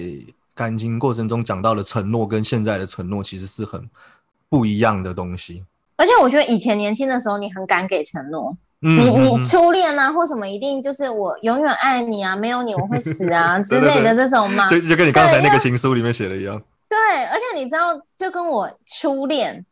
[0.59, 3.89] 感情过程中讲到的承诺，跟现在的承诺其实是很
[4.49, 5.63] 不一样的东西。
[5.95, 14.69] 而且我觉得以前年轻的时候，你很敢给承诺，嗯，你你初恋啊或什么，一定就是我永远爱你啊，没有你我会死啊 之类的这种嘛。
[14.69, 16.61] 就就跟你刚才那个情书里面写的一样。
[16.89, 19.65] 对，而且你知道，就跟我初恋，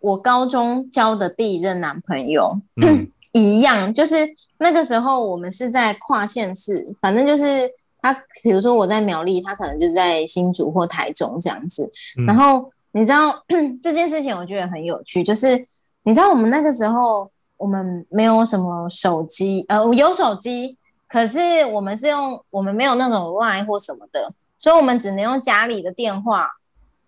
[0.00, 4.28] 我高中交的第一任男朋友嗯一样，就是
[4.58, 7.70] 那个时候我们是在跨县市，反正就是
[8.04, 11.90] 他，比如说我在苗栗，他可能就是在新竹或台中这样子。
[12.18, 13.34] 嗯然后你知道
[13.82, 15.66] 这件事情，我觉得很有趣，就是
[16.02, 20.76] 你知道我们那个时候我们没有什么手机，呃，有手机，
[21.08, 21.38] 可是
[21.72, 26.50] 我们是用我们没有那种 Line 或什么的，所以我们只能用家里的电话。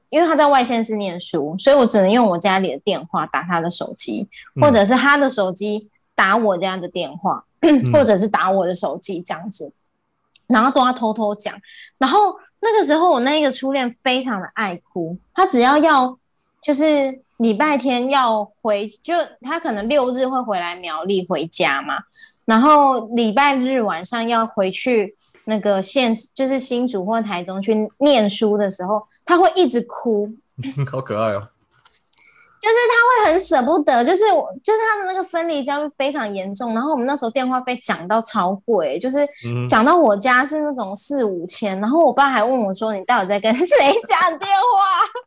[0.08, 7.44] 因为他在外县市念书，所以我只能用我家里的电话打他的手机，嗯或者是他的手机打我家的电话，
[7.92, 9.72] 或者是打我的手机这样子，
[10.46, 11.54] 然后都要偷偷讲。
[11.98, 16.18] 然后那个时候我那一个初恋非常的爱哭，他只要要
[16.60, 21.94] 就是礼拜天要回，就他可能六日会回来苗栗回家嘛，
[22.44, 30.32] 然后礼拜日晚上要回去那个县，就是新竹或台中去念书的时候，他会一直哭，
[30.90, 31.48] 好可爱哦。
[32.60, 36.74] 就是他会很舍不得，就是我就是他的那个分离焦虑非常严重。
[36.74, 41.78] 然后我们那时候电话费讲到超贵，就是嗯讲到我家是那种四五千。
[41.80, 43.66] 然后我爸还问我说：“你到底在跟谁
[44.06, 45.22] 讲电话？”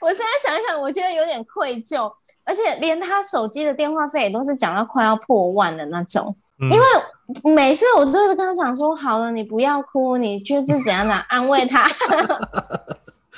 [0.00, 2.10] 我现在想想，我觉得有点愧疚，
[2.44, 6.36] 而且连他手机的电话费也都是讲到快要破万的那种。
[6.60, 11.88] 因因为每次我都是跟他讲说：“好了，你不要哭，你就是怎样的安慰他。”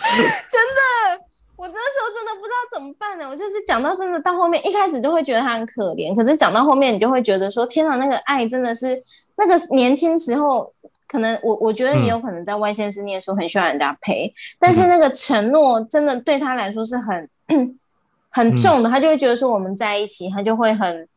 [0.01, 1.21] 真的，
[1.61, 3.29] 我那时候真的不知道怎么办呢。
[3.29, 9.03] 我就是讲到真的到后面，一开始就会觉得他很可怜，可是讲到后面，你就会觉得说：“天哪，那个爱真的是
[9.37, 10.73] 那个年轻时候。”
[11.07, 17.29] 可能我我觉得也有可能在外县市念书，很需要人家陪，但是那个承诺真的对他来说是很
[18.31, 21.09] 很重的，他就会觉得说我们在一起，他就会很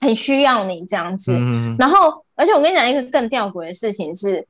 [0.00, 1.32] 很需要你这样子。
[1.40, 4.46] 嗯然后，而且我跟你讲一个更吊诡的事情是，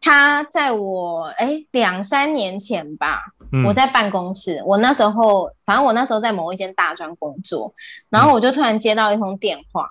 [0.00, 3.18] 他在我哎两三年前吧，
[3.52, 7.72] 嗯我在办公室，我那时候反正我那时候在某一间大专工作，
[8.08, 9.88] 然后我就突然接到一通电话，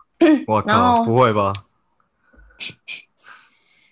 [0.47, 1.53] 我 然后靠，不会吧？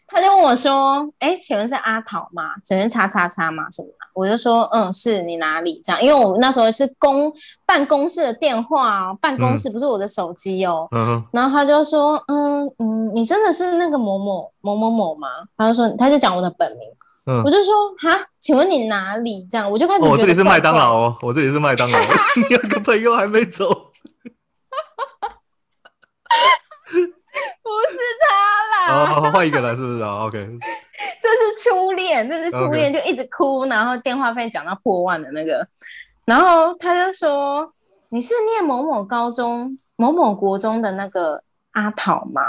[0.10, 2.54] 他就问我说：“哎，请问是阿桃吗？
[2.64, 3.70] 请问叉叉叉吗？
[3.70, 7.32] 什么的？”我就说：“嗯，是你哪里？”这样，因为我那时候是公
[7.66, 10.88] 办公室的电话哦，办公室不是我的手机哦。
[10.92, 16.90] 嗯哼，然后他就说：“嗯嗯，你真的是那个某某某某某吗？”他就说，他就讲我的本名，
[17.28, 17.44] 嗯。
[17.44, 22.00] 我就说：“哈，请问你哪里？”这样，我就开始哦，觉得这里是麦当劳哦，我这里是麦当劳，
[22.38, 23.92] 你有个朋友还没走。
[27.62, 27.98] 不是
[28.88, 30.02] 他啦，哦，换一个了，是不是？
[30.02, 30.38] 啊？OK，
[31.22, 35.68] 这是初恋，这是初恋，就一直哭，然后电话费讲到破万的那个，
[36.26, 37.72] 然后他就说
[38.10, 41.44] ：“你是念某某高中、某某国中的那个
[41.78, 42.42] 阿桃吗？”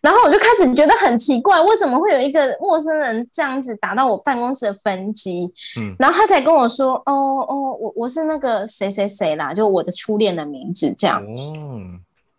[0.00, 5.52] 然后我就开始觉得很奇怪，为什么会有一个陌生人这样子打到我办公室的分机？
[5.78, 7.12] 嗯然后他才跟我说：“哦
[7.48, 11.26] 哦，我我是那个谁谁谁啦，就我的初恋的名字这样。”哦，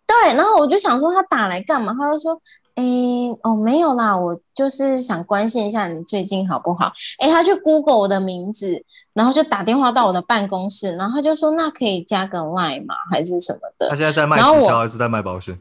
[0.06, 1.94] 对，然后我就想说他打来干嘛？
[1.94, 2.38] 他就说，
[2.74, 6.92] 诶，哦，没有啦，我就是想关心一下你最近好不好？
[7.20, 8.82] 诶，他去 Google 我的名字，
[9.14, 12.94] 然后就打电话到我的办公室，然后他就说，那可以加个 Line 吗？
[13.10, 13.88] 还是什么的？
[13.88, 15.58] 他现在在卖直销还是在卖保险？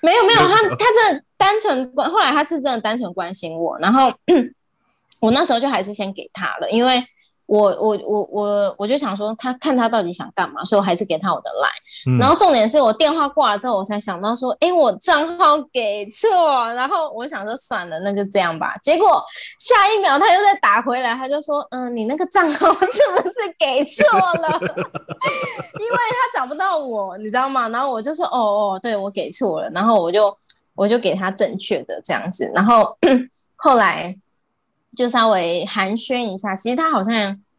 [0.00, 4.12] 没有没有，他他真的单纯关，后来他是真的单纯关心我，然后
[5.20, 7.02] 我那时候就还是先给他了，因为
[7.48, 12.12] 我我我我我就想说他看他到底想干嘛，所以我还是给他我的 line。
[12.12, 16.28] 嗯然后重点是我电话挂了之后，我才想到说，哎，我账号给错，
[16.74, 18.74] 然后我想说算了，那就这样吧。
[18.82, 19.24] 结果
[19.58, 24.48] 下一秒他又再打回来，他就说，嗯，你那个账号 是不是给错了？
[25.80, 27.66] 因为他找不到我，你知道吗？
[27.70, 30.36] 然后我就说，哦哦，对我给错了，然后我就
[30.74, 32.94] 我就给他正确的这样子，然后
[33.56, 34.14] 后来
[34.98, 37.14] 就稍微寒暄一下，其实他好像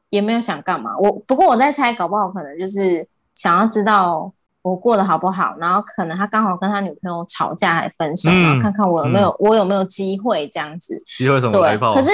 [0.10, 0.92] 也没有想干嘛。
[1.00, 4.30] 我不过我在猜，搞不好可能就是想要知道
[4.62, 11.02] 我过得好不好，然后可能他刚好跟他女朋友吵架还分手，嗯然后看看我有没有、我有没有机会这样子。
[11.18, 12.12] 机会什么对可是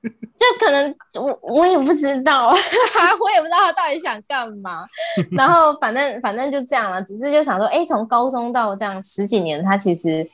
[0.00, 4.86] 就可能我我也不知道， 我也不知道他到底想干嘛。
[5.36, 10.24] 然后反正反正就这样了，只是就想说，哎，从高中到这样十几年，他其实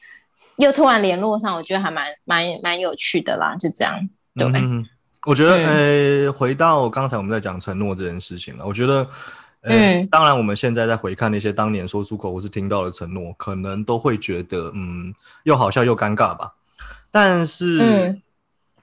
[0.57, 4.09] 又突然联络上，我觉得还蛮蛮蛮有趣的啦，就这样。
[4.37, 4.85] 对，嗯
[5.27, 9.09] 我觉得，嗯呃，回到刚才我们在讲承诺这件事情了，我觉得，
[9.63, 16.53] 呃，嗯当然我们现在在回看那些当年说出口或是听到的承诺，可能都会觉得，嗯，又好笑又尴尬吧。
[17.11, 18.23] 但是，嗯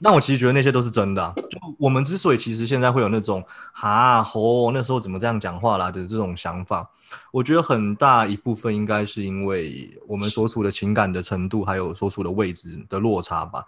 [0.01, 1.33] 但我其实觉得那些都是真的、啊。
[1.35, 3.43] 就我们之所以其实现在会有那种
[3.73, 6.89] 哈吼那时候怎么这样讲话啦的这种想法，
[7.31, 13.65] 我觉得很大一部分应该是因为我们所处的情感的程度，还有所处的位置的落差吧。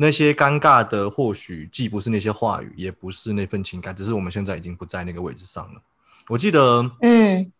[0.00, 5.80] 那些尴尬的，或许既不是那些话语，也不是那份情感，只是我们现在已经不在那个位置上了。
[6.28, 7.52] 我记得嗯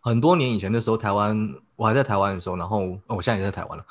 [0.00, 3.84] 很多年以前的时候，台湾我还在台湾的时候，然后、哦、我现在也在台湾了。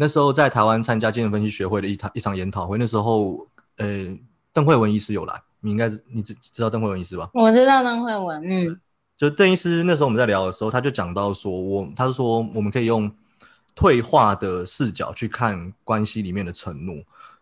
[0.00, 3.44] 那时候在台湾参加精神分析学会的一场一场研讨会，那时候
[3.78, 4.16] 呃
[4.52, 7.28] 邓慧文医师有来，你应该知你知知道邓慧文医师吧？
[7.34, 8.80] 我知道邓慧文，嗯
[9.16, 13.10] 就邓医师那时候我们在聊的时候，他就讲到说，我他就说我们可以用
[13.74, 16.94] 退化的视角去看关系里面的承诺。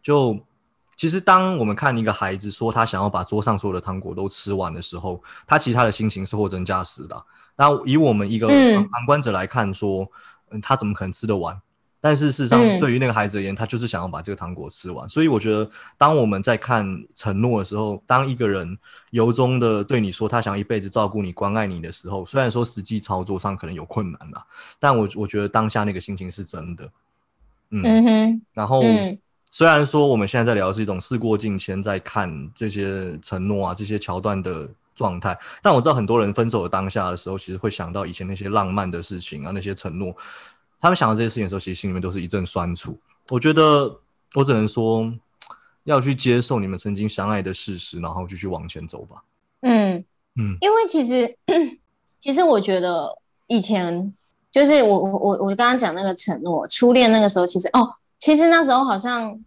[0.02, 0.38] 就
[0.96, 7.22] 其实当我们看一个孩子说他想要把桌上所有的糖果都吃完的时候，他其实他的心情是货真价实的啊。
[7.54, 10.11] 那以我们一个旁观者来看说，
[10.48, 11.61] 嗯，他怎么可能吃得完？
[12.07, 12.78] 但是事实上，嗯。
[12.78, 15.09] 对于那个孩子而言，他就是想要把这个糖果吃完。
[15.09, 18.78] 所以我觉得，当我们在看承诺的时候，当一个人
[19.11, 24.46] 由衷的对你说他想一辈子照顾你、关爱你的时候，虽然说实际操作上可能有困难啦，
[24.78, 26.88] 但我我觉得当下那个心情是真的。
[27.70, 28.42] 嗯，嗯哼。
[28.52, 29.18] 然后、嗯。
[29.48, 40.14] 虽然说我们现在在聊的是一种事过境迁，在看这些承诺啊、这些桥段的状态，但我知道很多人分手的当下的时候，其实会想到以前那些浪漫的事情啊、那些承诺，
[40.79, 42.99] 他们想到这些事情的时候，其实心里面都是一阵酸楚。
[43.31, 44.01] 我觉得
[44.35, 45.12] 我只能说，
[45.85, 49.22] 要去接受你们曾经相爱的事实，然后继续往前走吧。
[49.62, 50.05] 嗯。
[50.39, 51.35] 嗯因为其实，
[52.20, 53.16] 其实我觉得
[53.47, 54.14] 以前
[54.51, 59.43] 就是我我我我刚刚讲那个承诺，初恋那个时候，其实哦，其实那时候好像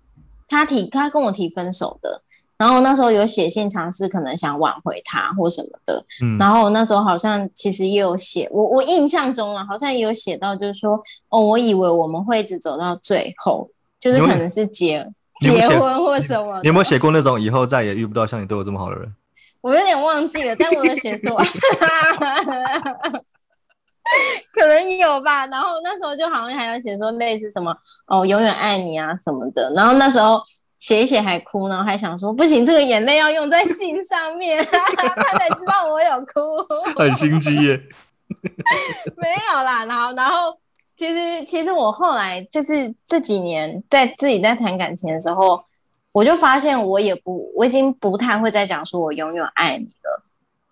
[0.48, 2.24] 他提他跟我提分手的，
[2.60, 19.16] 然后那时候有写信尝试可能想挽回他或什么的，嗯然后那时候好像其实也有写，我我印象中了，好像也有写到，就是说哦，我以为我们会一直走到最后，就是可能是结结婚或什么有没有写过那种以后再也遇不到像你对我这么好的人？
[19.62, 21.36] 我有点忘记了，但我有写说，
[24.54, 25.46] 可能有吧。
[25.48, 27.74] 然后那时候就好像还有写说类似什么
[28.08, 29.72] 哦，永远爱你啊什么的。
[29.76, 30.42] 然后那时候
[30.80, 36.66] 写一写还哭，然后还想说不行，这个眼泪要用在信上面， 他才知道我有哭。
[36.96, 37.80] 很心机耶。
[39.18, 40.56] 没有啦，然后然后
[40.96, 45.62] 其实其实我后来就是这几年在自己在谈感情的时候，
[46.12, 50.24] 我就发现我也不我已经不太会再讲说我永远爱你了，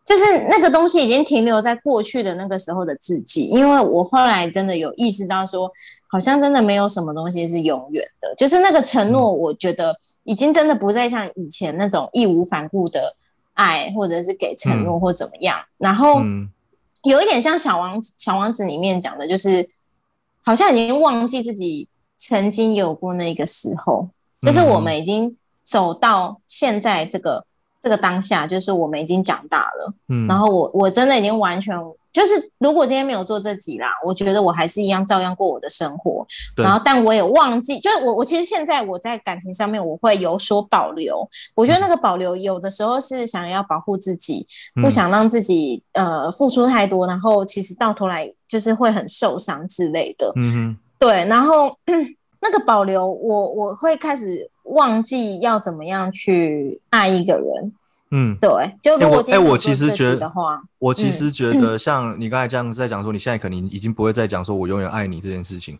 [0.07, 5.69] 就是那个东西已经停留在过去的那个时候的自己，因为我后来真的有意识到说，
[6.07, 13.13] 好像真的没有什么东西是永远的，就是那个承诺，我觉得已经真的不再像以前那种义无反顾的
[13.53, 16.21] 爱，或者是给承诺或怎么样，然后。
[16.21, 16.49] 嗯。
[17.03, 19.69] 有一点像小王子，小王子里面讲的，就是
[20.43, 21.87] 好像已经忘记自己
[22.17, 24.09] 曾经有过那个时候，
[24.41, 27.45] 就是我们已经走到现在这个
[27.81, 29.93] 这个当下，就是我们已经长大了。
[30.09, 31.77] 嗯，然后我我真的已经完全
[32.13, 36.25] 就是，如果今天没有做这集啦，我觉得我还是一样照样过我的生活。
[36.55, 41.27] 然后，但我也忘记，就是我我其实现在我在感情上面我会有所保留。
[41.53, 44.47] 我觉得那个保留有的时候是想要保护自己，
[44.81, 50.31] 不嗯想让自己呃付出太多，然后其实到头来就是会很受伤之类的。
[50.37, 51.77] 嗯哼，对，然后
[52.41, 57.73] 那个保留，我我会开始忘记要怎么样去爱一个人。
[58.11, 58.37] 嗯。
[58.39, 58.49] 对，
[58.81, 65.77] 就如果哎我其实觉得的话，我其嗯实觉得，像你刚才这样在讲说，你现在可能已经不会再讲说“我永远爱你”这件事情。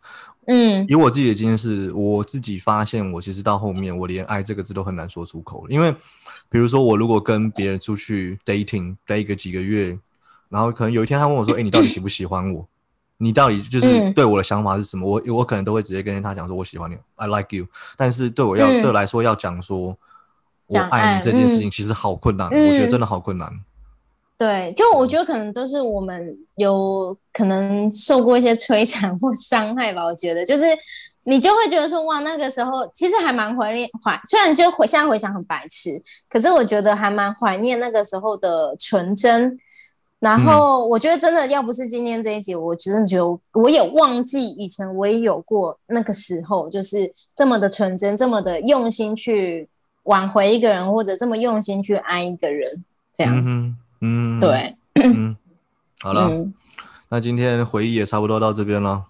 [0.49, 5.65] 嗯以我自己的经验是，我自己发现，我其实到后面，我连“爱”这个字都很难说出口。
[5.69, 5.93] 因为，
[6.49, 9.97] 比如说，我如果跟别人出去 dating 待个几个月，
[10.47, 12.65] 然后可能有一天他问我说：“哎、你到底喜不喜欢我？
[13.19, 17.65] 你到底就是嗯对我的想法是什么？”我我可能都会直接跟他讲说：“我喜欢你，I like you。”
[17.97, 19.97] 但是对我要、嗯对我来说，要讲说我
[20.69, 23.51] 讲爱你爱这件事嗯情，其实好困难，嗯我觉得真的好困难。
[24.37, 30.03] 对，就我觉得可能都是我们有可能受过一些摧残或伤害吧。
[30.03, 30.63] 我觉得就是
[31.23, 35.99] 你就会觉得说，哇，那个时候其实还蛮怀念怀，虽然就回现在回想很白痴，
[36.29, 39.57] 可是我觉得还蛮怀念那个时候的纯真。
[40.19, 49.69] 然后我觉得真的要不是今天这一集，我真的觉得我也忘记以前我也有过那个时候，就是这么的纯真，这么的用心去
[50.03, 52.83] 挽回一个人，或者这么用心去爱一个人，
[53.15, 53.33] 这样。
[53.37, 55.37] 嗯嗯，对，嗯，
[55.99, 56.31] 好了，
[57.09, 59.03] 那今天回忆也差不多到这边了。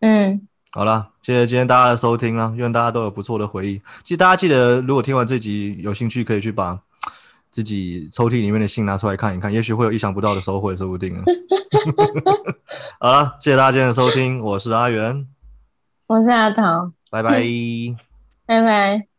[0.00, 0.40] 嗯，
[0.72, 3.80] 好了，谢谢今天大家的收听啊，愿大家都有不错的回忆。
[4.02, 6.80] 记得大家记得，如果听完这集有兴趣，可以去把。
[7.56, 11.16] 自己抽屉里面的信拿出来看一看，也许会有意想不到的收获，说不定。
[13.00, 15.26] 好了，谢谢大家今天的收听，我是阿元，
[16.06, 17.42] 我是阿桃，拜拜，
[18.44, 19.15] 拜拜。